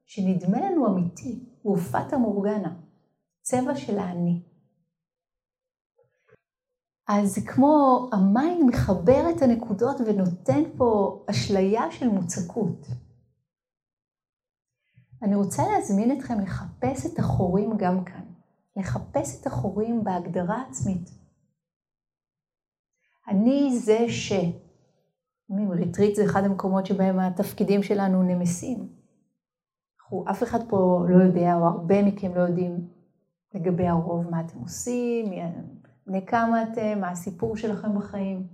שנדמה 0.05 0.71
לנו 0.71 0.87
אמיתי, 0.87 1.50
הוא 1.61 1.77
פטה 1.77 2.17
מורגנה, 2.17 2.75
צבע 3.41 3.75
של 3.75 3.99
האני. 3.99 4.41
אז 7.07 7.45
כמו 7.47 8.09
המים 8.13 8.67
מחבר 8.67 9.23
את 9.35 9.41
הנקודות 9.41 9.97
ונותן 10.05 10.77
פה 10.77 11.23
אשליה 11.29 11.91
של 11.91 12.07
מוצקות. 12.07 12.87
אני 15.23 15.35
רוצה 15.35 15.63
להזמין 15.67 16.17
אתכם 16.17 16.39
לחפש 16.39 17.05
את 17.05 17.19
החורים 17.19 17.77
גם 17.77 18.03
כאן, 18.03 18.25
לחפש 18.75 19.41
את 19.41 19.47
החורים 19.47 20.03
בהגדרה 20.03 20.63
עצמית. 20.69 21.09
אני 23.27 23.79
זה 23.79 24.09
ש... 24.09 24.33
ריטריט 25.69 26.15
זה 26.15 26.25
אחד 26.25 26.43
המקומות 26.43 26.85
שבהם 26.85 27.19
התפקידים 27.19 27.83
שלנו 27.83 28.23
נמסים. 28.23 29.00
אף 30.29 30.43
אחד 30.43 30.69
פה 30.69 31.05
לא 31.09 31.23
יודע, 31.23 31.55
או 31.55 31.65
הרבה 31.65 32.03
מכם 32.03 32.35
לא 32.35 32.41
יודעים 32.41 32.87
לגבי 33.53 33.87
הרוב 33.87 34.29
מה 34.29 34.41
אתם 34.41 34.59
עושים, 34.59 35.25
בני 36.07 36.25
כמה 36.25 36.63
אתם, 36.63 36.99
מה 37.01 37.09
הסיפור 37.09 37.57
שלכם 37.57 37.95
בחיים. 37.95 38.47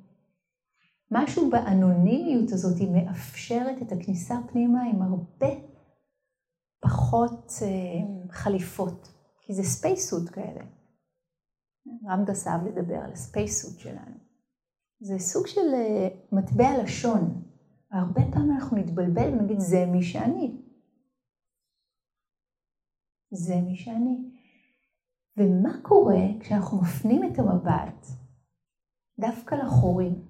משהו 1.12 1.50
באנונימיות 1.50 2.52
הזאת 2.52 2.78
היא 2.78 2.92
מאפשרת 2.92 3.82
את 3.82 3.92
הכניסה 3.92 4.36
פנימה 4.52 4.84
עם 4.84 5.02
הרבה 5.02 5.56
פחות 6.80 7.52
אה, 7.62 8.28
חליפות, 8.32 9.14
כי 9.42 9.54
זה 9.54 9.64
ספייסות 9.64 10.30
כאלה. 10.30 10.62
רמדס 12.10 12.48
אהב 12.48 12.68
לדבר 12.68 12.96
על 12.96 13.12
הספייסות 13.12 13.80
שלנו. 13.80 14.16
זה 15.00 15.20
סוג 15.20 15.48
של 15.48 15.74
אה, 15.74 16.08
מטבע 16.32 16.84
לשון. 16.84 17.44
הרבה 17.92 18.22
פעמים 18.32 18.52
אנחנו 18.52 18.78
נתבלבל 18.78 19.34
ונגיד 19.34 19.60
זה 19.60 19.86
מי 19.86 20.04
שאני. 20.04 20.67
זה 23.32 23.56
מי 23.56 23.76
שאני. 23.76 24.18
ומה 25.38 25.82
קורה 25.82 26.26
כשאנחנו 26.40 26.82
מפנים 26.82 27.24
את 27.24 27.40
המבט 27.40 28.08
דווקא 29.20 29.56
לחורים? 29.56 30.28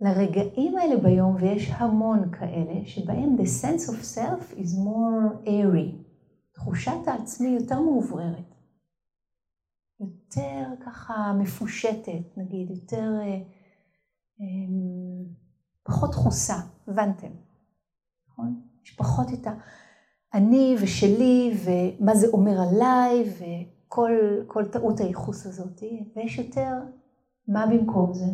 לרגעים 0.00 0.78
האלה 0.78 0.96
ביום, 1.02 1.34
ויש 1.34 1.70
המון 1.70 2.30
כאלה, 2.38 2.86
שבהם 2.86 3.36
the 3.36 3.46
sense 3.62 3.88
of 3.88 4.16
self 4.16 4.58
is 4.58 4.78
more 4.78 5.46
airy. 5.46 6.08
תחושת 6.52 7.06
העצמי 7.06 7.48
יותר 7.48 7.80
מאובררת. 7.80 8.54
יותר 10.00 10.64
ככה 10.86 11.32
מפושטת, 11.38 12.36
נגיד, 12.36 12.70
יותר, 12.70 13.10
אה, 13.20 13.42
אה, 14.40 14.74
פחות 15.82 16.10
דחוסה, 16.10 16.56
הבנתם, 16.88 17.32
נכון? 18.28 18.62
יש 18.84 18.96
פחות 18.96 19.26
את 19.32 19.46
ה... 19.46 19.50
אני 20.34 20.76
ושלי 20.82 21.56
ומה 21.64 22.14
זה 22.14 22.26
אומר 22.32 22.60
עליי 22.60 23.24
וכל 23.38 24.64
טעות 24.72 25.00
הייחוס 25.00 25.46
הזאת, 25.46 25.82
ויש 26.16 26.38
יותר 26.38 26.72
מה 27.48 27.66
במקום 27.66 28.14
זה? 28.14 28.24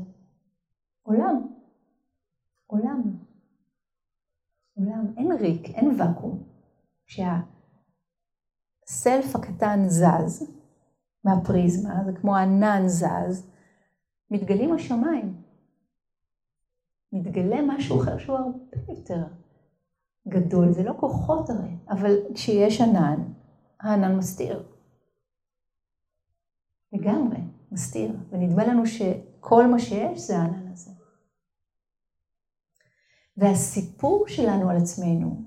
עולם. 1.02 1.46
עולם. 2.66 3.02
עולם. 4.74 5.14
אין 5.16 5.32
ריק, 5.32 5.68
אין 5.68 6.00
ואקום. 6.00 6.42
כשהסלף 7.06 7.36
הקטן 9.36 9.84
זז 9.88 10.50
מהפריזמה, 11.24 12.04
זה 12.04 12.12
כמו 12.12 12.36
ענן 12.36 12.82
זז, 12.86 13.50
מתגלים 14.30 14.72
השמיים. 14.72 15.42
מתגלה 17.12 17.56
משהו 17.66 18.02
אחר 18.02 18.18
שהוא 18.18 18.36
הרבה 18.36 18.58
יותר 18.88 19.24
גדול, 20.28 20.72
זה 20.72 20.82
לא 20.82 20.92
כוחות 21.00 21.50
הרי, 21.50 21.76
אבל 21.88 22.16
כשיש 22.34 22.80
ענן, 22.80 23.32
הענן 23.80 24.16
מסתיר. 24.16 24.62
לגמרי, 26.92 27.38
מסתיר, 27.72 28.16
ונדמה 28.30 28.66
לנו 28.66 28.86
שכל 28.86 29.66
מה 29.66 29.78
שיש 29.78 30.20
זה 30.20 30.38
הענן 30.38 30.72
הזה. 30.72 30.90
והסיפור 33.36 34.24
שלנו 34.28 34.70
על 34.70 34.76
עצמנו 34.76 35.42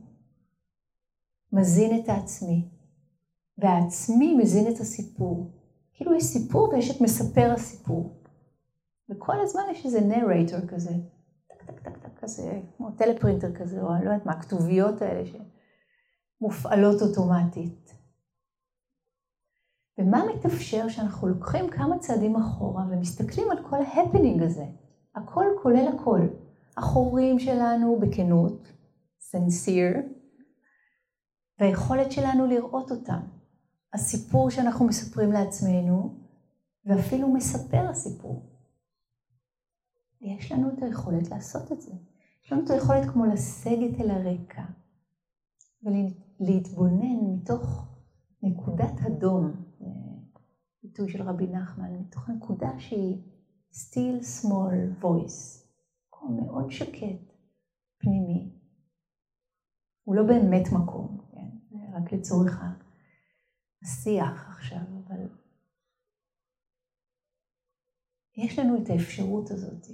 מזין 1.53 1.99
את 1.99 2.09
העצמי, 2.09 2.69
והעצמי 3.57 4.35
מזין 4.35 4.75
את 4.75 4.79
הסיפור. 4.79 5.51
כאילו 5.93 6.15
יש 6.15 6.23
סיפור 6.23 6.69
ויש 6.69 6.95
את 6.95 7.01
מספר 7.01 7.51
הסיפור. 7.53 8.21
וכל 9.09 9.39
הזמן 9.41 9.61
יש 9.71 9.85
איזה 9.85 10.01
נרייטור 10.01 10.59
כזה, 10.67 10.91
כזה, 12.21 12.61
כמו 12.77 12.91
טלפרינטר 12.91 13.55
כזה, 13.55 13.81
או 13.81 13.95
אני 13.95 14.05
לא 14.05 14.09
יודעת 14.09 14.25
מה, 14.25 14.31
הכתוביות 14.31 15.01
האלה 15.01 15.23
שמופעלות 15.25 17.01
אוטומטית. 17.01 17.93
ומה 19.99 20.23
מתאפשר 20.35 20.89
שאנחנו 20.89 21.27
לוקחים 21.27 21.69
כמה 21.69 21.99
צעדים 21.99 22.35
אחורה 22.35 22.83
ומסתכלים 22.89 23.51
על 23.51 23.57
כל 23.69 23.77
ההפנינג 23.77 24.43
הזה, 24.43 24.65
הכל 25.15 25.45
כולל 25.61 25.87
הכל. 25.87 26.21
החורים 26.77 27.39
שלנו 27.39 27.99
בכנות, 27.99 28.67
sincere, 29.19 29.97
והיכולת 31.59 32.11
שלנו 32.11 32.45
לראות 32.45 32.91
אותם. 32.91 33.19
הסיפור 33.93 34.49
שאנחנו 34.49 34.85
מספרים 34.85 35.31
לעצמנו, 35.31 36.15
ואפילו 36.85 37.27
מספר 37.27 37.89
הסיפור. 37.89 38.56
יש 40.21 40.51
לנו 40.51 40.73
את 40.73 40.83
היכולת 40.83 41.29
לעשות 41.29 41.71
את 41.71 41.81
זה. 41.81 41.91
יש 42.45 42.53
לנו 42.53 42.65
את 42.65 42.69
היכולת 42.69 43.09
כמו 43.13 43.25
לסגת 43.25 43.99
אל 43.99 44.11
הרקע 44.11 44.63
ולהתבונן 45.83 47.33
מתוך 47.33 47.87
נקודת 48.43 48.93
הדום, 49.05 49.51
ביטוי 50.83 51.09
של 51.09 51.21
רבי 51.21 51.47
נחמן, 51.47 51.93
מתוך 51.93 52.29
נקודה 52.29 52.79
שהיא 52.79 53.17
still 53.71 54.21
small 54.41 55.03
voice, 55.03 55.67
מקום 56.07 56.37
מאוד 56.45 56.71
שקט, 56.71 57.33
פנימי. 57.97 58.51
הוא 60.03 60.15
לא 60.15 60.23
באמת 60.23 60.67
מקום, 60.71 61.17
כן? 61.31 61.77
רק 61.93 62.13
לצורך 62.13 62.61
השיח 63.83 64.49
עכשיו, 64.49 64.81
אבל 65.07 65.27
יש 68.37 68.59
לנו 68.59 68.83
את 68.83 68.89
האפשרות 68.89 69.51
הזאת. 69.51 69.87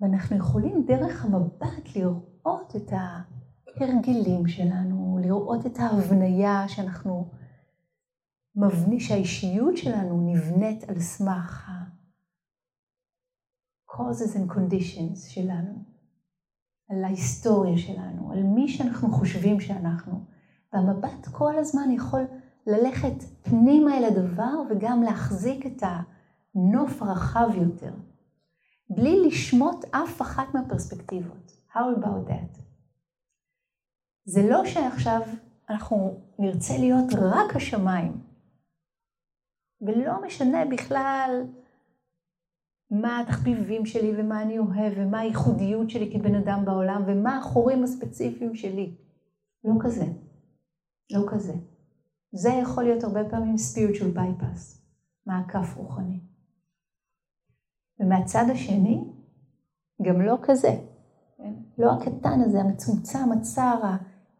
ואנחנו 0.00 0.36
יכולים 0.36 0.84
דרך 0.86 1.24
המבט 1.24 1.96
לראות 1.96 2.76
את 2.76 2.92
ההרגלים 2.92 4.48
שלנו, 4.48 5.18
לראות 5.22 5.66
את 5.66 5.78
ההבניה 5.78 6.68
שאנחנו, 6.68 7.30
מבני, 8.56 9.00
שהאישיות 9.00 9.76
שלנו 9.76 10.32
נבנית 10.32 10.90
על 10.90 11.00
סמך 11.00 11.68
ה-causes 13.90 14.36
and 14.36 14.52
conditions 14.52 15.16
שלנו, 15.28 15.84
על 16.90 17.04
ההיסטוריה 17.04 17.78
שלנו, 17.78 18.32
על 18.32 18.42
מי 18.42 18.68
שאנחנו 18.68 19.10
חושבים 19.10 19.60
שאנחנו. 19.60 20.24
והמבט 20.72 21.26
כל 21.32 21.58
הזמן 21.58 21.90
יכול 21.90 22.20
ללכת 22.66 23.22
פנימה 23.42 23.98
אל 23.98 24.04
הדבר 24.04 24.62
וגם 24.70 25.02
להחזיק 25.02 25.66
את 25.66 25.82
הנוף 25.82 27.02
הרחב 27.02 27.48
יותר. 27.54 27.92
בלי 28.90 29.26
לשמוט 29.26 29.84
אף 29.90 30.22
אחת 30.22 30.54
מהפרספקטיבות. 30.54 31.52
How 31.72 31.78
about 31.98 32.30
that? 32.30 32.60
זה 34.24 34.48
לא 34.50 34.66
שעכשיו 34.66 35.20
אנחנו 35.70 36.20
נרצה 36.38 36.74
להיות 36.78 37.12
רק 37.12 37.56
השמיים, 37.56 38.12
ולא 39.80 40.26
משנה 40.26 40.64
בכלל 40.64 41.44
מה 42.90 43.20
התחביבים 43.20 43.86
שלי 43.86 44.12
ומה 44.16 44.42
אני 44.42 44.58
אוהב 44.58 44.92
ומה 44.96 45.18
הייחודיות 45.18 45.90
שלי 45.90 46.12
כבן 46.12 46.34
אדם 46.34 46.64
בעולם 46.64 47.02
ומה 47.06 47.38
החורים 47.38 47.84
הספציפיים 47.84 48.54
שלי. 48.54 48.94
לא 49.64 49.74
כזה. 49.80 50.04
לא 51.12 51.22
כזה. 51.28 51.52
זה 52.32 52.50
יכול 52.62 52.84
להיות 52.84 53.04
הרבה 53.04 53.20
פעמים 53.30 53.54
spiritual 53.54 54.16
bypass, 54.16 54.80
מעקף 55.26 55.76
רוחני. 55.76 56.20
ומהצד 58.00 58.44
השני, 58.52 59.04
גם 60.02 60.20
לא 60.20 60.38
כזה. 60.42 60.76
כן? 61.36 61.52
לא 61.78 61.92
הקטן 61.92 62.40
הזה, 62.40 62.60
המצומצם, 62.60 63.32
הצר, 63.32 63.80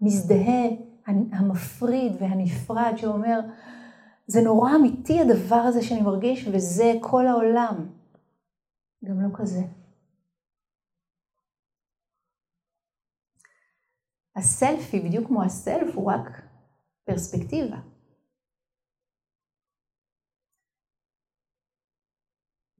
המזדהה, 0.00 0.68
המפריד 1.06 2.12
והנפרד, 2.20 2.92
שאומר, 2.96 3.40
זה 4.26 4.40
נורא 4.40 4.76
אמיתי 4.76 5.20
הדבר 5.20 5.56
הזה 5.56 5.82
שאני 5.82 6.02
מרגיש, 6.02 6.48
וזה 6.52 6.92
כל 7.00 7.26
העולם. 7.26 7.88
גם 9.04 9.20
לא 9.20 9.28
כזה. 9.34 9.62
הסלפי, 14.36 15.00
בדיוק 15.00 15.26
כמו 15.26 15.42
הסלף, 15.42 15.94
הוא 15.94 16.12
רק 16.12 16.42
פרספקטיבה. 17.04 17.76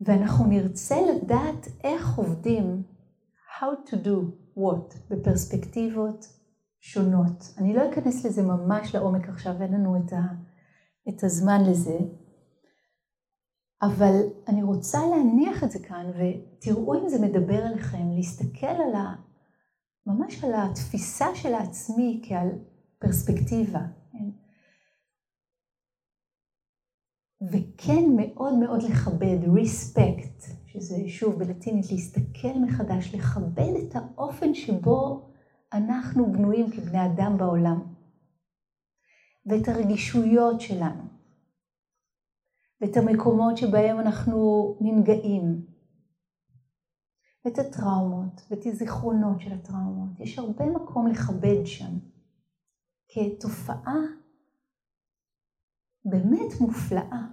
ואנחנו 0.09 0.46
נרצה 0.46 0.96
לדעת 1.00 1.68
איך 1.84 2.18
עובדים, 2.18 2.82
how 3.59 3.90
to 3.90 3.94
do 3.94 4.16
what, 4.56 4.96
בפרספקטיבות 5.11 6.26
שונות. 6.80 7.54
אני 7.59 7.74
לא 7.74 7.92
אכנס 7.92 8.26
לזה 8.26 8.42
ממש 8.42 8.94
לעומק 8.94 9.28
עכשיו, 9.28 9.62
אין 9.62 9.72
לנו 9.72 9.96
את, 9.96 10.12
ה, 10.12 10.20
את 11.09 11.24
הזמן 11.24 11.61
לזה, 11.70 11.98
אבל 13.82 14.14
אני 14.48 14.62
רוצה 14.62 14.98
להניח 15.11 15.64
את 15.64 15.70
זה 15.70 15.78
כאן, 15.78 16.06
ותראו 16.11 16.94
אם 16.94 17.09
זה 17.09 17.26
מדבר 17.26 17.64
עליכם, 17.64 18.11
להסתכל 18.16 18.66
על 18.66 18.94
ה... 18.94 19.14
ממש 20.06 20.44
על 20.44 20.50
התפיסה 20.54 21.26
של 21.34 21.54
העצמי 21.54 22.22
כעל 22.28 22.48
פרספקטיבה. 22.98 23.80
כן? 24.12 24.30
וכן 27.43 28.05
מאוד 28.16 28.55
מאוד 28.55 28.82
לכבד, 28.82 29.39
respect, 29.45 30.53
שזה 30.66 30.97
שוב 31.09 31.39
בלטינית 31.39 31.91
להסתכל 31.91 32.59
מחדש, 32.62 33.14
לכבד 33.14 33.72
את 33.82 33.97
האופן 33.97 34.55
שבו 34.55 35.28
אנחנו 35.72 36.32
בנויים 36.32 36.70
כבני 36.70 37.07
אדם 37.07 37.39
בעולם, 37.39 37.95
ואת 39.47 39.68
הרגישויות 39.68 40.61
שלנו, 40.61 41.03
ואת 42.80 42.97
המקומות 42.97 43.57
שבהם 43.57 44.01
אנחנו 44.01 44.76
ננגעים, 44.80 45.66
ואת 47.45 47.59
הטראומות, 47.59 48.43
ואת 48.51 48.66
הזיכרונות 48.66 49.41
של 49.41 49.53
הטראומות. 49.53 50.20
יש 50.20 50.39
הרבה 50.39 50.66
מקום 50.66 51.07
לכבד 51.07 51.66
שם, 51.66 51.99
כתופעה 53.09 54.17
באמת 56.11 56.61
מופלאה, 56.61 57.26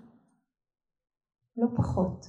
לא 1.58 1.68
פחות. 1.76 2.26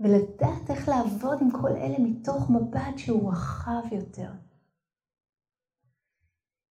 ולדעת 0.00 0.70
איך 0.70 0.88
לעבוד 0.88 1.38
עם 1.40 1.50
כל 1.50 1.70
אלה 1.76 1.98
מתוך 1.98 2.50
מבט 2.50 2.98
שהוא 2.98 3.32
רחב 3.32 3.82
יותר. 3.92 4.30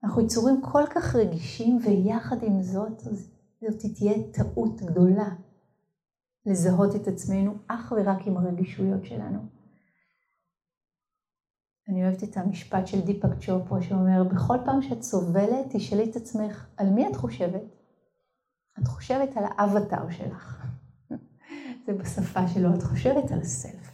אנחנו 0.04 0.22
יצורים 0.22 0.62
כל 0.62 0.84
כך 0.96 1.16
רגישים, 1.16 1.80
ויחד 1.84 2.44
עם 2.44 2.62
זאת, 2.62 3.02
זאת 3.02 3.82
תהיה 3.96 4.32
טעות 4.34 4.82
גדולה 4.82 5.36
לזהות 6.46 6.96
את 6.96 7.08
עצמנו 7.08 7.54
אך 7.68 7.94
ורק 7.98 8.28
עם 8.28 8.38
הרגישויות 8.38 9.06
שלנו. 9.06 9.40
אני 11.90 12.06
אוהבת 12.06 12.24
את 12.24 12.38
המשפט 12.38 12.88
של 12.88 13.02
דיפק 13.02 13.30
צ'ופרה 13.46 13.82
שאומר, 13.82 14.24
בכל 14.24 14.58
פעם 14.66 14.82
שאת 14.82 15.02
סובלת, 15.02 15.66
תשאלי 15.70 16.10
את 16.12 16.16
עצמך, 16.16 16.68
על 16.78 16.90
מי 16.90 17.08
את 17.08 17.16
חושבת? 17.16 17.83
את 18.80 18.88
חושבת 18.88 19.38
על 19.38 19.44
האבטר 19.50 20.12
שלך. 20.12 20.66
זה 21.86 21.94
בשפה 21.94 22.48
שלו, 22.48 22.76
את 22.76 22.84
חושבת 22.84 23.32
על 23.32 23.40
הסלף. 23.40 23.92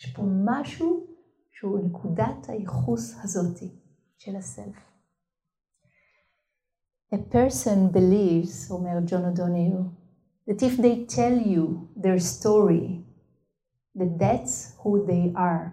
יש 0.00 0.12
פה 0.12 0.22
משהו 0.44 1.06
שהוא 1.52 1.78
נקודת 1.84 2.48
הייחוס 2.48 3.14
הזאתי 3.22 3.70
של 4.18 4.36
הסלף. 4.36 4.76
A 7.14 7.18
person 7.34 7.94
believes, 7.94 8.70
אומר 8.70 8.98
ג'ון 9.06 9.24
אדוניו, 9.24 9.78
that 10.48 10.62
if 10.62 10.76
they 10.80 11.06
tell 11.06 11.38
you 11.46 11.88
their 11.96 12.18
story, 12.18 13.04
that 13.98 14.18
that's 14.18 14.74
who 14.82 15.06
they 15.06 15.32
are. 15.36 15.72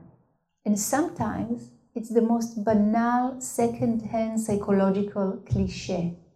And 0.66 0.78
sometimes 0.78 1.72
it's 1.96 2.10
the 2.10 2.22
most 2.22 2.64
banal 2.64 3.40
second-hand 3.40 4.40
psychological 4.40 5.30
cliche. 5.50 6.29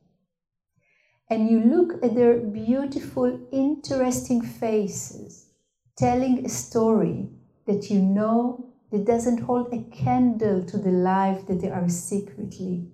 And 1.32 1.50
you 1.50 1.60
look 1.60 2.02
at 2.02 2.14
their 2.14 2.38
beautiful, 2.38 3.40
interesting 3.52 4.40
faces, 4.42 5.50
telling 5.96 6.44
a 6.44 6.48
story 6.48 7.28
that 7.66 7.90
you 7.90 8.00
know 8.00 8.72
that 8.90 9.04
doesn't 9.04 9.40
hold 9.40 9.72
a 9.72 9.82
candle 9.94 10.64
to 10.64 10.78
the 10.78 10.90
life 10.90 11.46
that 11.46 11.60
they 11.60 11.70
are 11.70 11.88
secretly 11.88 12.88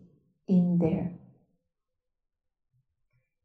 in 0.48 0.78
there 0.78 1.12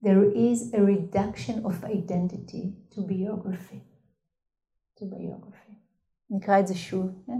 there 0.02 0.24
is 0.24 0.74
a 0.74 0.82
reduction 0.82 1.66
of 1.66 1.84
identity 1.84 2.74
to 2.94 3.02
biography. 3.02 3.84
To 4.98 5.06
biography. 5.06 5.76
נקרא 6.30 6.60
את 6.60 6.68
זה 6.68 6.76
שוב, 6.76 7.12
כן? 7.26 7.40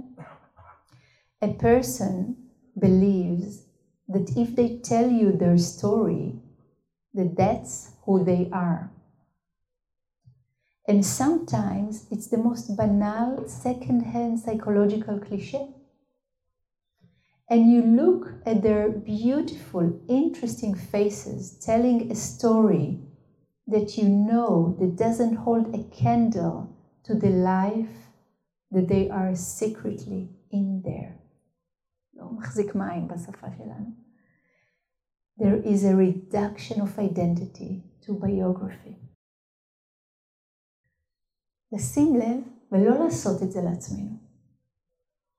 A 1.42 1.48
person 1.48 2.36
believes 2.80 3.64
that 4.10 4.30
if 4.36 4.56
they 4.56 4.80
tell 4.90 5.10
you 5.10 5.32
their 5.32 5.58
story, 5.58 6.36
that 7.15 7.37
that's 7.37 7.93
who 8.05 8.25
they 8.25 8.51
are. 8.53 8.91
And 10.87 11.05
sometimes 11.05 12.07
it's 12.11 12.29
the 12.29 12.37
most 12.37 12.77
banal 12.77 13.49
second-hand 13.49 14.41
psychological 14.41 15.19
cliche 15.19 15.69
and 17.49 17.71
you 17.71 17.83
look 17.83 18.33
at 18.47 18.63
their 18.63 18.89
beautiful, 18.89 20.01
interesting 20.09 20.75
faces 20.75 21.59
telling 21.59 22.11
a 22.11 22.15
story 22.15 23.01
that 23.67 23.99
you 23.99 24.09
know 24.09 24.77
that 24.81 24.97
doesn't 24.97 25.37
hold 25.37 25.75
a 25.75 25.85
candle 25.95 26.75
to 27.05 27.15
the 27.15 27.29
life 27.29 28.11
that 28.71 28.89
they 28.89 29.11
are 29.11 29.35
secretly 29.35 30.31
in 30.51 30.83
there. 30.85 31.19
There 35.37 35.61
is 35.73 35.85
a 35.85 35.97
reduction 35.97 36.81
of 36.81 36.99
identity 36.99 37.83
to 38.03 38.13
biography. 38.13 38.95
לשים 41.73 42.17
לב 42.17 42.45
ולא 42.73 43.05
לעשות 43.05 43.43
את 43.43 43.53
זה 43.53 43.63
לעצמנו. 43.63 44.17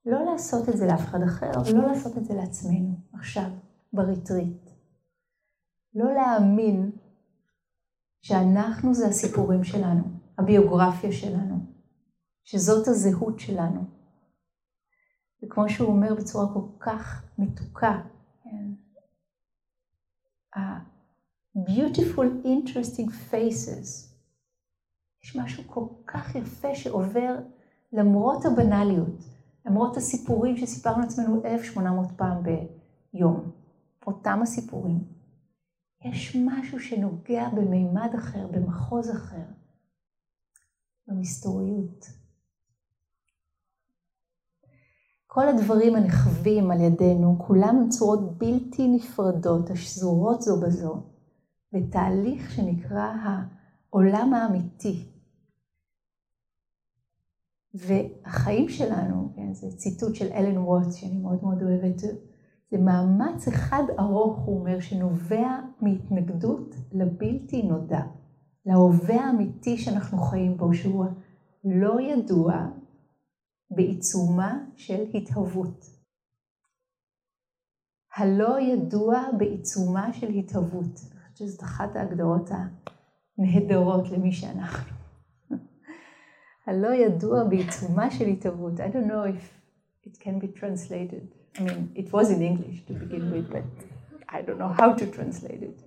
לא 0.06 0.26
לעשות 0.32 0.70
את 0.70 0.78
זה 0.78 0.86
לאף 0.86 1.00
אחד 1.00 1.20
אחר, 1.26 1.52
ולא 1.66 1.88
לעשות 1.88 2.18
את 2.18 2.26
זה 2.26 2.34
לעצמנו, 2.34 2.96
עכשיו, 3.14 3.50
בריטריט. 3.94 4.70
לא 5.94 6.14
להאמין 6.14 6.92
שאנחנו 8.22 8.94
זה 8.94 9.08
הסיפורים 9.08 9.64
שלנו, 9.64 10.04
הביוגרפיה 10.38 11.12
שלנו, 11.12 11.56
שזאת 12.44 12.88
הזהות 12.88 13.40
שלנו. 13.40 13.84
וכמו 15.44 15.70
שהוא 15.70 15.90
אומר 15.90 16.16
בצורה 16.16 16.54
כל 16.54 16.68
כך 16.80 17.24
מתוקה, 17.38 18.02
כן? 18.44 18.85
ה-beautiful 20.56 22.46
interesting 22.46 23.10
faces, 23.32 24.16
יש 25.24 25.36
משהו 25.36 25.64
כל 25.68 25.86
כך 26.08 26.36
יפה 26.36 26.76
שעובר 26.76 27.36
למרות 27.94 28.46
הבנאליות. 28.46 29.36
למרות 29.66 29.98
הסיפורים 29.98 30.58
שסיפרנו 30.58 31.02
לעצמנו 31.02 31.46
1,800 31.46 32.08
פעם 32.18 32.44
ביום, 32.44 33.52
אותם 34.08 34.40
הסיפורים, 34.42 35.04
יש 36.06 36.36
משהו 36.46 36.80
שנוגע 36.80 37.50
במימד 37.50 38.10
אחר, 38.16 38.48
במחוז 38.48 39.12
אחר, 39.12 39.46
במסתוריות. 41.08 42.06
כל 45.36 45.48
הדברים 45.48 45.96
הנחווים 45.96 46.72
על 46.72 46.82
ידינו, 46.82 47.36
כולם 47.40 47.78
הם 47.82 47.90
צורות 47.90 48.38
בלתי 48.38 48.88
נפרדות, 48.88 49.70
השזורות 49.70 50.42
זו 50.42 50.62
בזו, 50.62 50.96
בתהליך 51.74 52.52
שנקרא 52.52 53.14
העולם 53.24 54.34
האמיתי, 54.34 55.06
והחיים 57.74 58.70
שלנו, 58.70 59.30
כן, 59.36 59.54
זה 59.54 59.78
ציטוט 59.78 60.16
של 60.16 60.28
אלן 60.34 60.58
ווטס 60.58 60.94
שאני 60.96 61.18
מאוד 61.18 61.44
מאוד 61.44 61.64
אוהבת, 61.64 62.00
זה 62.72 62.78
מאמץ 62.78 63.48
אחד 63.48 63.84
ארוך, 64.00 64.38
הוא 64.38 64.60
אומר, 64.60 64.80
שנובע 64.80 65.60
מהתנגדות 65.82 66.76
לבלתי 66.92 67.64
נודע, 67.64 68.02
להווה 68.66 69.26
האמיתי 69.26 69.78
שאנחנו 69.78 70.18
חיים 70.18 70.58
בו, 70.58 70.74
שהוא 70.74 71.06
לא 71.64 72.02
ידוע 72.02 72.68
בעיצומה 73.72 74.60
של 74.76 75.04
התהוות. 75.14 75.86
הלא 78.16 78.60
ידוע 78.60 79.22
בעיצומה 79.38 80.14
של 80.14 80.30
התהוות. 80.30 80.86
אני 80.86 81.22
חושבת 81.22 81.38
שזאת 81.38 81.64
אחת 81.64 81.96
ההגדרות 81.96 82.50
הנהדרות 83.38 84.10
למי 84.12 84.32
שאנחנו. 84.32 84.96
הלא 86.68 86.94
ידוע 86.94 87.44
בעיצומה 87.44 88.12
של 88.12 88.26
התהוות. 88.26 88.80
I 88.80 88.84
don't 88.84 89.08
know 89.08 89.26
if 89.36 89.56
it 90.08 90.18
can 90.20 90.40
be 90.40 90.60
translated. 90.60 91.28
I 91.58 91.62
mean, 91.62 91.92
it 91.96 92.12
was 92.14 92.30
in 92.30 92.42
English 92.42 92.86
to 92.88 92.94
begin 92.94 93.32
with, 93.32 93.50
but 93.50 93.64
I 94.30 94.42
don't 94.42 94.60
know 94.60 94.74
how 94.80 94.94
to 94.94 95.06
translate 95.18 95.64
it. 95.64 95.82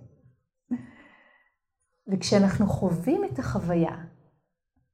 וכשאנחנו 2.07 2.67
חווים 2.67 3.21
את 3.25 3.39
החוויה, 3.39 4.05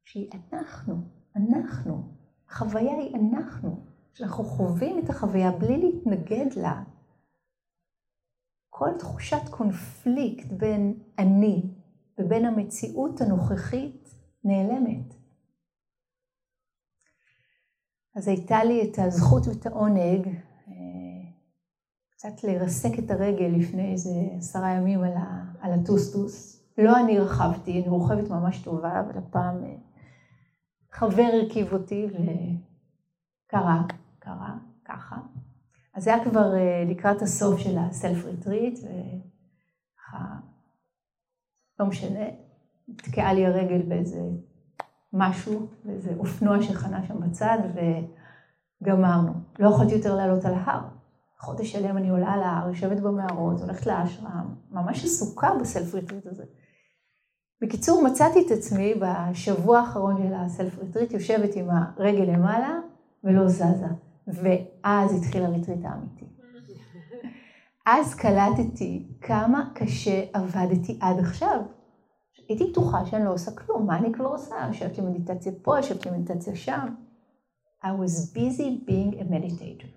שהיא 0.03 0.29
אנחנו, 0.53 0.95
אנחנו, 1.35 2.14
החוויה 2.49 2.93
היא 2.93 3.15
אנחנו, 3.15 3.79
כשאנחנו 4.13 4.43
חווים 4.43 4.99
את 4.99 5.09
החוויה 5.09 5.51
בלי 5.51 5.77
להתנגד 5.77 6.53
לה, 6.55 6.83
כל 8.69 8.89
תחושת 8.99 9.49
קונפליקט 9.49 10.51
בין 10.51 10.99
אני 11.19 11.63
ובין 12.17 12.45
המציאות 12.45 13.21
הנוכחית 13.21 14.15
נעלמת. 14.43 15.15
אז 18.15 18.27
הייתה 18.27 18.63
לי 18.63 18.83
את 18.83 18.99
הזכות 18.99 19.47
ואת 19.47 19.65
העונג 19.65 20.27
אה, 20.67 20.73
קצת 22.09 22.43
לרסק 22.43 22.99
את 22.99 23.11
הרגל 23.11 23.45
לפני 23.45 23.91
איזה 23.91 24.09
עשרה 24.37 24.69
ימים 24.69 25.03
על 25.59 25.71
הטוסטוס. 25.71 26.61
לא 26.77 26.99
אני 26.99 27.19
רכבתי, 27.19 27.71
אני 27.71 27.89
רוכבת 27.89 28.29
ממש 28.29 28.61
טובה, 28.63 28.99
אבל 28.99 29.17
הפעם 29.17 29.63
אה, 29.63 29.75
חבר 30.95 31.29
הרכיב 31.33 31.73
אותי 31.73 32.07
וקרה, 32.11 33.81
קרה, 34.19 34.55
ככה. 34.85 35.15
אז 35.93 36.03
זה 36.03 36.13
היה 36.13 36.23
כבר 36.23 36.55
אה, 36.55 36.83
לקראת 36.87 37.21
הסוף 37.21 37.59
של 37.59 37.77
ה 37.77 37.87
self 37.87 38.25
retreat, 38.25 38.79
וככה, 38.79 40.25
לא 41.79 41.85
משנה, 41.85 42.25
נתקעה 42.87 43.33
לי 43.33 43.45
הרגל 43.45 43.81
באיזה 43.81 44.21
משהו, 45.13 45.67
באיזה 45.85 46.13
אופנוע 46.17 46.61
שחנה 46.61 47.07
שם 47.07 47.29
בצד, 47.29 47.57
וגמרנו. 48.81 49.33
לא 49.59 49.69
יכולתי 49.69 49.93
יותר 49.93 50.15
לעלות 50.15 50.45
על 50.45 50.53
ההר. 50.53 50.81
חודש 51.39 51.71
שלם 51.71 51.97
אני 51.97 52.09
עולה 52.09 52.33
על 52.33 52.43
ההר, 52.43 52.67
יושבת 52.67 52.99
במערות, 52.99 53.61
הולכת 53.61 53.85
לאשרם, 53.85 54.55
ממש 54.71 55.05
עסוקה 55.05 55.49
ב 55.61 55.68
self 55.68 55.93
retreat 55.93 56.25
הזה. 56.25 56.43
בקיצור, 57.61 58.03
מצאתי 58.03 58.39
את 58.45 58.51
עצמי 58.51 58.93
בשבוע 58.99 59.79
האחרון 59.79 60.17
של 60.17 60.33
ה 60.33 60.43
self 60.43 60.79
retreat, 60.79 61.11
יושבת 61.11 61.55
עם 61.55 61.69
הרגל 61.69 62.23
למעלה 62.23 62.79
ולא 63.23 63.47
זזה. 63.47 63.87
ואז 64.27 65.15
התחיל 65.17 65.43
הריטריט 65.43 65.85
האמיתי. 65.85 66.25
אז 67.85 68.15
קלטתי 68.15 69.07
כמה 69.21 69.69
קשה 69.73 70.23
עבדתי 70.33 70.97
עד 71.01 71.19
עכשיו. 71.19 71.61
הייתי 72.49 72.63
בטוחה 72.71 73.05
שאני 73.05 73.25
לא 73.25 73.33
עושה 73.33 73.51
כלום, 73.51 73.87
מה 73.87 73.97
אני 73.97 74.13
כבר 74.13 74.25
עושה? 74.25 74.55
ישבתי 74.71 75.01
מדיטציה 75.01 75.51
פה, 75.61 75.79
ישבתי 75.79 76.09
מדיטציה 76.09 76.55
שם. 76.55 76.87
I 77.83 77.87
was 77.87 78.35
busy 78.35 78.89
being 78.89 79.19
a 79.19 79.23
meditator. 79.23 79.87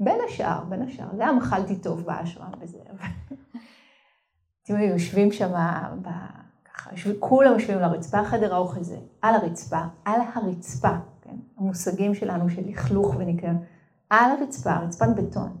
בין 0.00 0.18
השאר, 0.28 0.64
בין 0.68 0.82
השאר, 0.82 1.06
גם 1.18 1.38
אכלתי 1.38 1.76
טוב 1.76 2.00
באשרם 2.00 2.52
וזה, 2.60 2.78
יודעים, 4.68 4.90
יושבים 4.90 5.32
שם, 5.32 5.52
ככה, 6.64 6.90
כולם 7.20 7.52
יושבים 7.52 7.78
על 7.78 7.84
הרצפה, 7.84 8.24
חדר 8.24 8.54
האוכל 8.54 8.82
זה, 8.82 8.96
על 9.22 9.34
הרצפה, 9.34 9.80
על 10.04 10.20
הרצפה, 10.34 10.96
כן? 11.22 11.36
המושגים 11.58 12.14
שלנו 12.14 12.50
של 12.50 12.62
לכלוך 12.66 13.14
וניקיון, 13.18 13.58
על 14.10 14.30
הרצפה, 14.30 14.76
רצפת 14.76 15.08
בטון. 15.16 15.56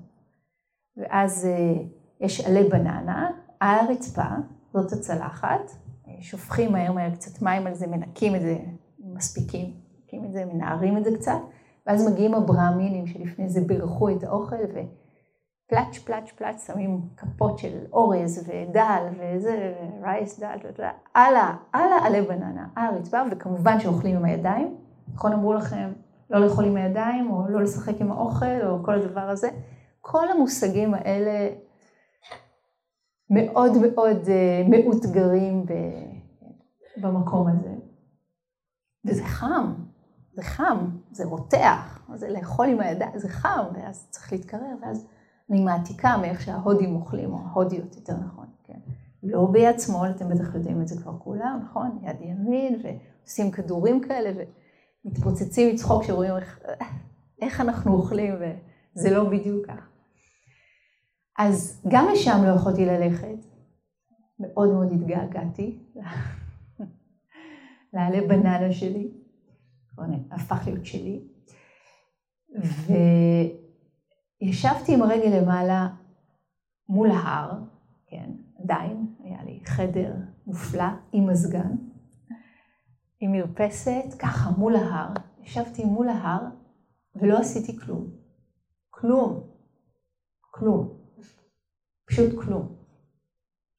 ואז 0.96 1.46
אה, 1.46 1.82
יש 2.20 2.40
עלי 2.40 2.68
בננה, 2.68 3.30
על 3.60 3.78
הרצפה, 3.78 4.28
זאת 4.72 4.92
הצלחת, 4.92 5.70
אה, 6.08 6.12
שופכים 6.20 6.72
מהר 6.72 6.92
מהר 6.92 7.10
קצת 7.10 7.42
מים 7.42 7.66
על 7.66 7.74
זה, 7.74 7.86
מנקים 7.86 8.34
את 8.36 8.40
זה, 8.40 8.56
מספיקים, 8.98 9.74
מנקים 10.00 10.24
את 10.24 10.32
זה, 10.32 10.44
מנערים 10.44 10.96
את 10.96 11.04
זה 11.04 11.10
קצת, 11.18 11.38
ואז 11.86 12.08
מגיעים 12.08 12.34
הברהמינים 12.34 13.06
שלפני 13.06 13.48
זה 13.48 13.60
בירכו 13.60 14.10
את 14.10 14.22
האוכל, 14.22 14.56
ופלאץ' 14.56 15.03
פלאץ' 15.66 15.98
פלאץ' 16.36 16.66
שמים 16.66 17.00
כפות 17.16 17.58
של 17.58 17.78
אורז 17.92 18.48
ודל 18.48 19.02
וזה, 19.18 19.74
רייס 20.02 20.40
דל, 20.40 20.56
על 21.14 21.92
העלי 21.92 22.22
בננה, 22.22 22.68
על 22.76 22.94
הרצפה, 22.94 23.22
וכמובן 23.30 23.80
שאוכלים 23.80 24.16
עם 24.16 24.24
הידיים. 24.24 24.76
נכון 25.14 25.32
אמרו 25.32 25.52
לכם 25.52 25.92
לא 26.30 26.40
לאכול 26.40 26.64
עם 26.64 26.76
הידיים, 26.76 27.30
או 27.30 27.48
לא 27.48 27.62
לשחק 27.62 28.00
עם 28.00 28.12
האוכל, 28.12 28.66
או 28.66 28.84
כל 28.84 28.94
הדבר 28.94 29.20
הזה. 29.20 29.48
כל 30.00 30.28
המושגים 30.30 30.94
האלה 30.94 31.48
מאוד 33.30 33.72
מאוד 33.78 34.16
uh, 34.24 34.70
מאותגרים 34.70 35.66
במקום 36.96 37.48
הזה. 37.48 37.74
וזה 39.06 39.24
חם, 39.24 39.74
זה 40.32 40.42
חם, 40.42 40.78
זה 41.10 41.24
רותח, 41.24 42.08
זה 42.14 42.28
לאכול 42.28 42.68
עם 42.68 42.80
הידיים, 42.80 43.18
זה 43.18 43.28
חם, 43.28 43.64
ואז 43.74 44.06
צריך 44.10 44.32
להתקרר, 44.32 44.74
ואז 44.82 45.06
אני 45.50 45.64
מעתיקה 45.64 46.16
מאיך 46.16 46.40
שההודים 46.40 46.96
אוכלים, 46.96 47.32
או 47.32 47.38
ההודיות 47.38 47.96
יותר 47.96 48.16
נכון, 48.16 48.46
כן. 48.64 48.78
לא 49.22 49.48
ביד 49.52 49.80
שמאל, 49.80 50.10
אתם 50.10 50.28
בטח 50.28 50.54
יודעים 50.54 50.82
את 50.82 50.88
זה 50.88 51.02
כבר 51.02 51.18
כולם, 51.18 51.60
נכון? 51.64 51.98
יד 52.02 52.16
ימין, 52.20 52.80
ועושים 52.82 53.50
כדורים 53.50 54.00
כאלה, 54.00 54.30
ו... 54.36 54.42
מתפוצצים 55.04 55.74
מצחוק 55.74 56.02
שרואים 56.02 56.36
איך, 56.36 56.60
איך 57.42 57.60
אנחנו 57.60 57.92
אוכלים, 57.92 58.34
וזה 58.34 59.10
לא 59.10 59.30
בדיוק 59.30 59.66
כך. 59.66 59.88
אז 61.38 61.82
גם 61.88 62.08
לשם 62.12 62.42
לא 62.46 62.48
יכולתי 62.48 62.86
ללכת, 62.86 63.46
מאוד 64.38 64.72
מאוד 64.72 64.92
התגעגעתי 64.92 65.78
לעלה 67.92 68.28
בננה 68.28 68.72
שלי, 68.72 69.12
הפך 70.30 70.62
להיות 70.66 70.86
שלי, 70.86 71.28
וישבתי 74.44 74.94
עם 74.94 75.02
הרגל 75.02 75.38
למעלה 75.38 75.88
מול 76.88 77.10
ההר, 77.10 77.62
כן, 78.06 78.30
עדיין, 78.62 79.14
היה 79.18 79.44
לי 79.44 79.60
חדר 79.66 80.14
מופלא 80.46 80.84
עם 81.12 81.30
מזגן, 81.30 81.76
עם 83.20 83.32
מרפסת, 83.32 84.14
ככה 84.18 84.50
מול 84.50 84.76
ההר, 84.76 85.12
ישבתי 85.40 85.84
מול 85.84 86.08
ההר 86.08 86.40
ולא 87.16 87.38
עשיתי 87.38 87.78
כלום. 87.78 88.10
כלום. 88.90 89.50
כלום. 90.40 90.98
פשוט 92.04 92.44
כלום. 92.44 92.76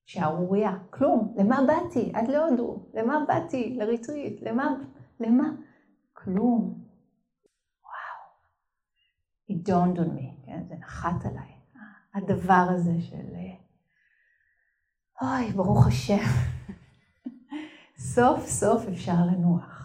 שערורייה, 0.06 0.78
כלום. 0.90 1.36
למה 1.38 1.60
באתי? 1.68 2.12
עד 2.14 2.28
להודו. 2.28 2.90
למה 2.94 3.26
באתי? 3.28 3.76
לריטריט. 3.78 4.42
למה? 4.42 4.76
למה? 5.20 5.52
כלום. 6.14 6.86
וואו. 7.84 8.32
It 9.52 9.68
dawned 9.68 10.00
on 10.00 10.10
me, 10.18 10.35
כן? 10.46 10.64
זה 10.68 10.76
נחת 10.76 11.26
עליי. 11.26 11.56
הדבר 12.14 12.68
הזה 12.70 13.02
של... 13.02 13.36
אוי, 15.22 15.52
ברוך 15.52 15.88
השם. 15.88 16.24
סוף 17.98 18.46
סוף 18.46 18.88
אפשר 18.88 19.26
לנוח. 19.32 19.76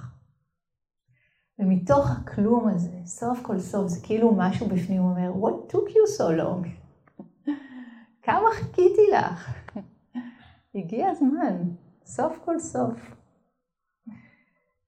ומתוך 1.59 2.11
הכלום 2.11 2.69
הזה, 2.69 2.97
סוף 3.05 3.41
כל 3.43 3.59
סוף, 3.59 3.89
זה 3.89 4.07
כאילו 4.07 4.35
משהו 4.37 4.69
בפנים 4.69 5.03
אומר, 5.03 5.33
what 5.35 5.73
took 5.73 5.89
you 5.89 6.19
so 6.19 6.41
long? 6.41 6.69
כמה 8.23 8.49
חיכיתי 8.53 9.03
לך? 9.13 9.55
הגיע 10.75 11.09
הזמן, 11.09 11.57
סוף 12.05 12.39
כל 12.45 12.59
סוף. 12.59 13.15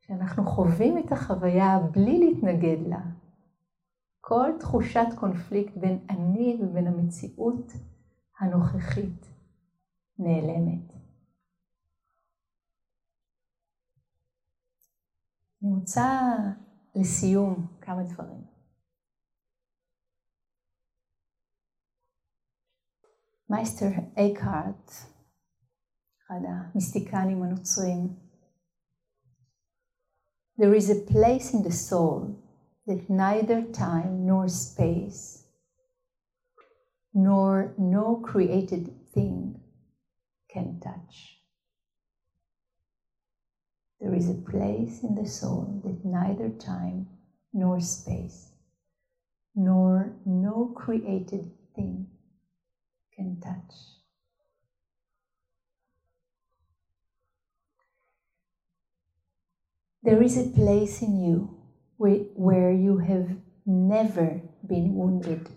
כשאנחנו 0.01 0.45
חווים 0.47 0.99
את 0.99 1.12
החוויה 1.12 1.79
בלי 1.79 2.18
להתנגד 2.18 2.89
לה, 2.89 3.01
כל 4.25 4.51
תחושת 4.61 5.07
קונפליקט 5.20 5.77
בין 5.77 6.07
אני 6.11 6.59
ובין 6.62 6.87
המציאות 6.87 7.73
הנוכחית 8.41 9.27
נעלמת. 10.18 10.93
אני 15.62 15.73
רוצה 15.81 16.20
לסיום 16.95 17.66
כמה 17.81 18.03
דברים. 18.03 18.45
מייסטר 23.51 23.87
אייקהארט, 24.16 24.91
אחד 26.27 26.41
המיסטיקנים 26.49 27.43
הנוצרים, 27.43 28.16
There 30.59 30.75
is 30.75 30.91
a 30.91 31.01
place 31.12 31.55
in 31.55 31.62
the 31.62 31.73
soul 31.73 32.51
that 32.87 33.09
neither 33.09 33.62
time 33.62 34.26
nor 34.26 34.49
space 34.49 35.45
nor 37.14 37.74
no 37.78 38.16
created 38.24 38.91
thing 39.12 39.61
can 40.49 40.80
touch. 40.80 41.43
there 44.03 44.14
is 44.14 44.28
a 44.28 44.35
place 44.35 45.05
in 45.05 45.14
the 45.14 45.28
soul 45.28 45.80
that 45.85 46.05
neither 46.05 46.49
time 46.49 47.07
nor 47.53 47.80
space 47.80 48.49
nor 49.55 50.12
no 50.26 50.74
created 50.74 51.53
thing 51.76 52.09
can 53.14 53.39
touch. 53.41 53.74
There 60.03 60.20
is 60.20 60.37
a 60.37 60.51
place 60.51 61.01
in 61.01 61.22
you 61.22 61.61
where 62.03 62.72
you 62.72 62.98
have 62.98 63.36
never 63.64 64.40
been 64.66 64.94
wounded, 64.96 65.48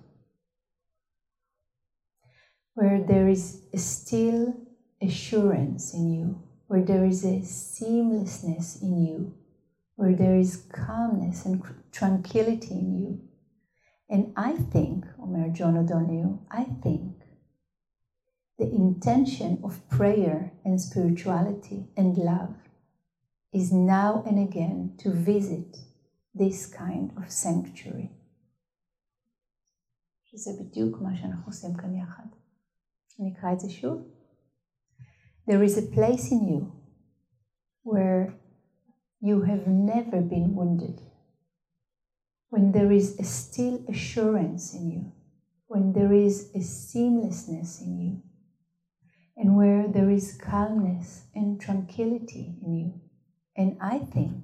where 2.75 3.01
there 3.01 3.27
is 3.27 3.61
still 3.75 4.55
assurance 5.01 5.93
in 5.93 6.13
you, 6.13 6.43
where 6.67 6.83
there 6.83 7.05
is 7.05 7.23
a 7.23 7.39
seamlessness 7.41 8.81
in 8.81 9.03
you, 9.05 9.33
where 9.95 10.13
there 10.13 10.35
is 10.35 10.65
calmness 10.71 11.45
and 11.45 11.63
tranquility 11.91 12.75
in 12.75 12.95
you. 12.99 13.21
And 14.07 14.31
I 14.37 14.53
think, 14.53 15.05
Omer 15.19 15.49
John 15.49 15.77
O'Donoghue, 15.77 16.39
I 16.51 16.65
think 16.83 17.23
the 18.59 18.69
intention 18.69 19.59
of 19.63 19.89
prayer 19.89 20.51
and 20.63 20.79
spirituality 20.79 21.87
and 21.97 22.15
love 22.15 22.55
is 23.51 23.71
now 23.71 24.23
and 24.27 24.37
again 24.37 24.93
to 24.99 25.11
visit 25.11 25.77
this 26.34 26.66
kind 26.66 27.11
of 27.16 27.30
sanctuary. 27.30 28.08
שזה 30.24 30.50
בדיוק 30.61 31.00
מה 31.00 31.16
שאנחנו 31.16 31.46
עושים 31.46 31.74
כאן 31.74 31.94
יחד. 31.94 32.26
אני 33.20 33.32
אקרא 33.32 33.52
את 33.52 33.61
זה 33.61 33.70
שוב. 33.70 34.02
There 35.46 35.62
is 35.62 35.76
a 35.76 35.94
place 35.94 36.30
in 36.30 36.48
you 36.48 36.61
where 37.82 38.34
you 39.20 39.42
have 39.42 39.66
never 39.66 40.20
been 40.20 40.54
wounded. 40.54 41.00
When 42.50 42.72
there 42.72 42.92
is 42.92 43.18
a 43.18 43.24
still 43.24 43.78
assurance 43.88 44.74
in 44.74 44.90
you, 44.90 45.02
when 45.66 45.92
there 45.92 46.12
is 46.12 46.50
a 46.54 46.62
seamlessness 46.80 47.70
in 47.84 47.92
you, 48.02 48.12
and 49.40 49.56
where 49.56 49.88
there 49.88 50.11
is 50.11 50.36
calmness 50.36 51.24
and 51.34 51.61
tranquility 51.61 52.58
in 52.62 52.70
you. 52.80 52.90
And 53.56 53.78
I 53.80 53.98
think 53.98 54.36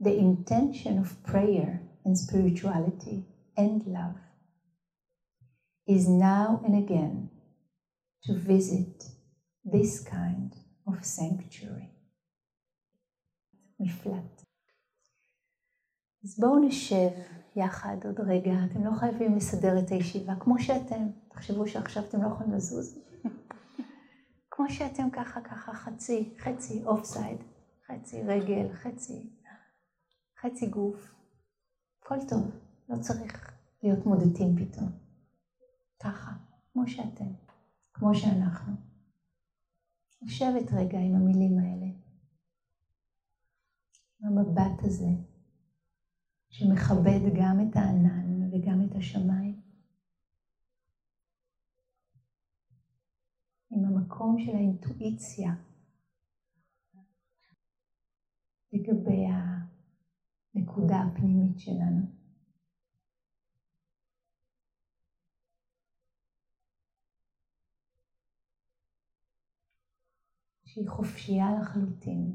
the 0.00 0.16
intention 0.16 0.98
of 0.98 1.22
prayer 1.24 1.80
and 2.04 2.18
spirituality 2.18 3.24
and 3.56 3.86
love 3.86 4.16
is 5.86 6.08
now 6.08 6.60
and 6.64 6.76
again 6.84 7.30
to 8.24 8.34
visit 8.34 9.04
this 9.64 10.02
kind 10.02 10.52
of 10.86 11.04
sanctuary. 11.04 11.90
מפלט. 13.80 14.42
אז 16.24 16.40
בואו 16.40 16.58
נשב 16.58 17.08
יחד 17.56 17.96
עוד 18.04 18.20
רגע, 18.20 18.52
אתם 18.70 18.84
לא 18.84 18.90
חייבים 19.00 19.36
לסדר 19.36 19.78
את 19.78 19.88
הישיבה 19.90 20.34
כמו 20.40 20.58
שאתם, 20.58 21.08
תחשבו 21.28 21.66
שעכשיו 21.66 22.02
אתם 22.08 22.22
לא 22.22 22.28
יכולים 22.28 22.52
לזוז. 22.52 22.98
כמו 24.50 24.68
שאתם 24.68 25.10
ככה 25.10 25.40
ככה 25.40 25.74
חצי, 25.74 26.34
חצי 26.38 26.84
off 26.84 27.04
side, 27.04 27.38
חצי 27.86 28.22
רגל, 28.22 28.72
חצי, 28.72 29.30
חצי 30.46 30.66
גוף, 30.66 31.14
הכל 31.98 32.18
טוב, 32.28 32.50
לא 32.88 32.96
צריך 33.00 33.58
להיות 33.82 34.06
מודדים 34.06 34.56
פתאום. 34.56 34.90
ככה, 36.02 36.32
כמו 36.72 36.86
שאתם, 36.86 37.32
כמו 37.92 38.14
שאנחנו. 38.14 38.72
לשבת 40.22 40.72
רגע 40.72 40.98
עם 40.98 41.14
המילים 41.14 41.58
האלה, 41.58 41.86
המבט 44.20 44.84
הזה, 44.84 45.10
שמכבד 46.50 47.20
גם 47.40 47.68
את 47.68 47.76
הענן 47.76 48.52
וגם 48.52 48.82
את 48.84 48.96
השמיים. 48.96 49.60
עם 53.70 53.84
המקום 53.84 54.36
של 54.38 54.56
האינטואיציה 54.56 55.54
לגבי 58.72 59.26
הנקודה 60.54 60.96
הפנימית 60.96 61.58
שלנו. 61.58 62.02
שהיא 70.64 70.88
חופשייה 70.88 71.46
לחלוטין, 71.58 72.32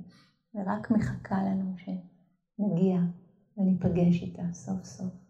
ורק 0.53 0.91
מחכה 0.91 1.36
לנו 1.43 1.76
שנגיע 1.78 2.99
וניפגש 3.57 4.22
איתה 4.22 4.43
סוף 4.51 4.84
סוף. 4.84 5.28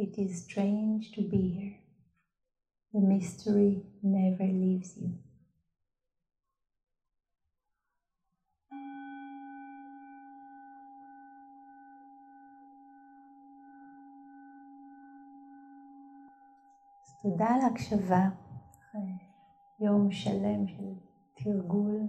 It 0.00 0.16
is 0.16 0.44
strange 0.44 1.10
to 1.16 1.22
be 1.22 1.42
here. 1.58 1.78
The 2.92 3.00
mystery 3.00 3.82
never 4.00 4.44
leaves 4.44 4.96
you. 4.96 5.10
תודה 17.22 17.46
על 17.46 17.60
ההקשבה 17.60 18.28
אחרי 18.70 19.18
יום 19.80 20.12
שלם 20.12 20.66
של 20.66 20.94
תרגול. 21.34 22.08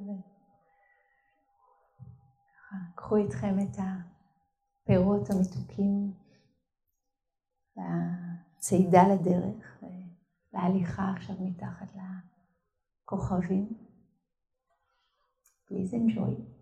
קחו 2.95 3.15
איתכם 3.15 3.55
את 3.59 3.77
הפירות 3.77 5.29
המתוקים 5.29 6.18
והצעידה 7.79 9.03
לדרך 9.13 9.83
וההליכה 10.53 11.11
עכשיו 11.15 11.35
מתחת 11.39 11.87
לכוכבים. 13.05 13.67
Please 15.67 15.93
enjoy. 15.93 16.58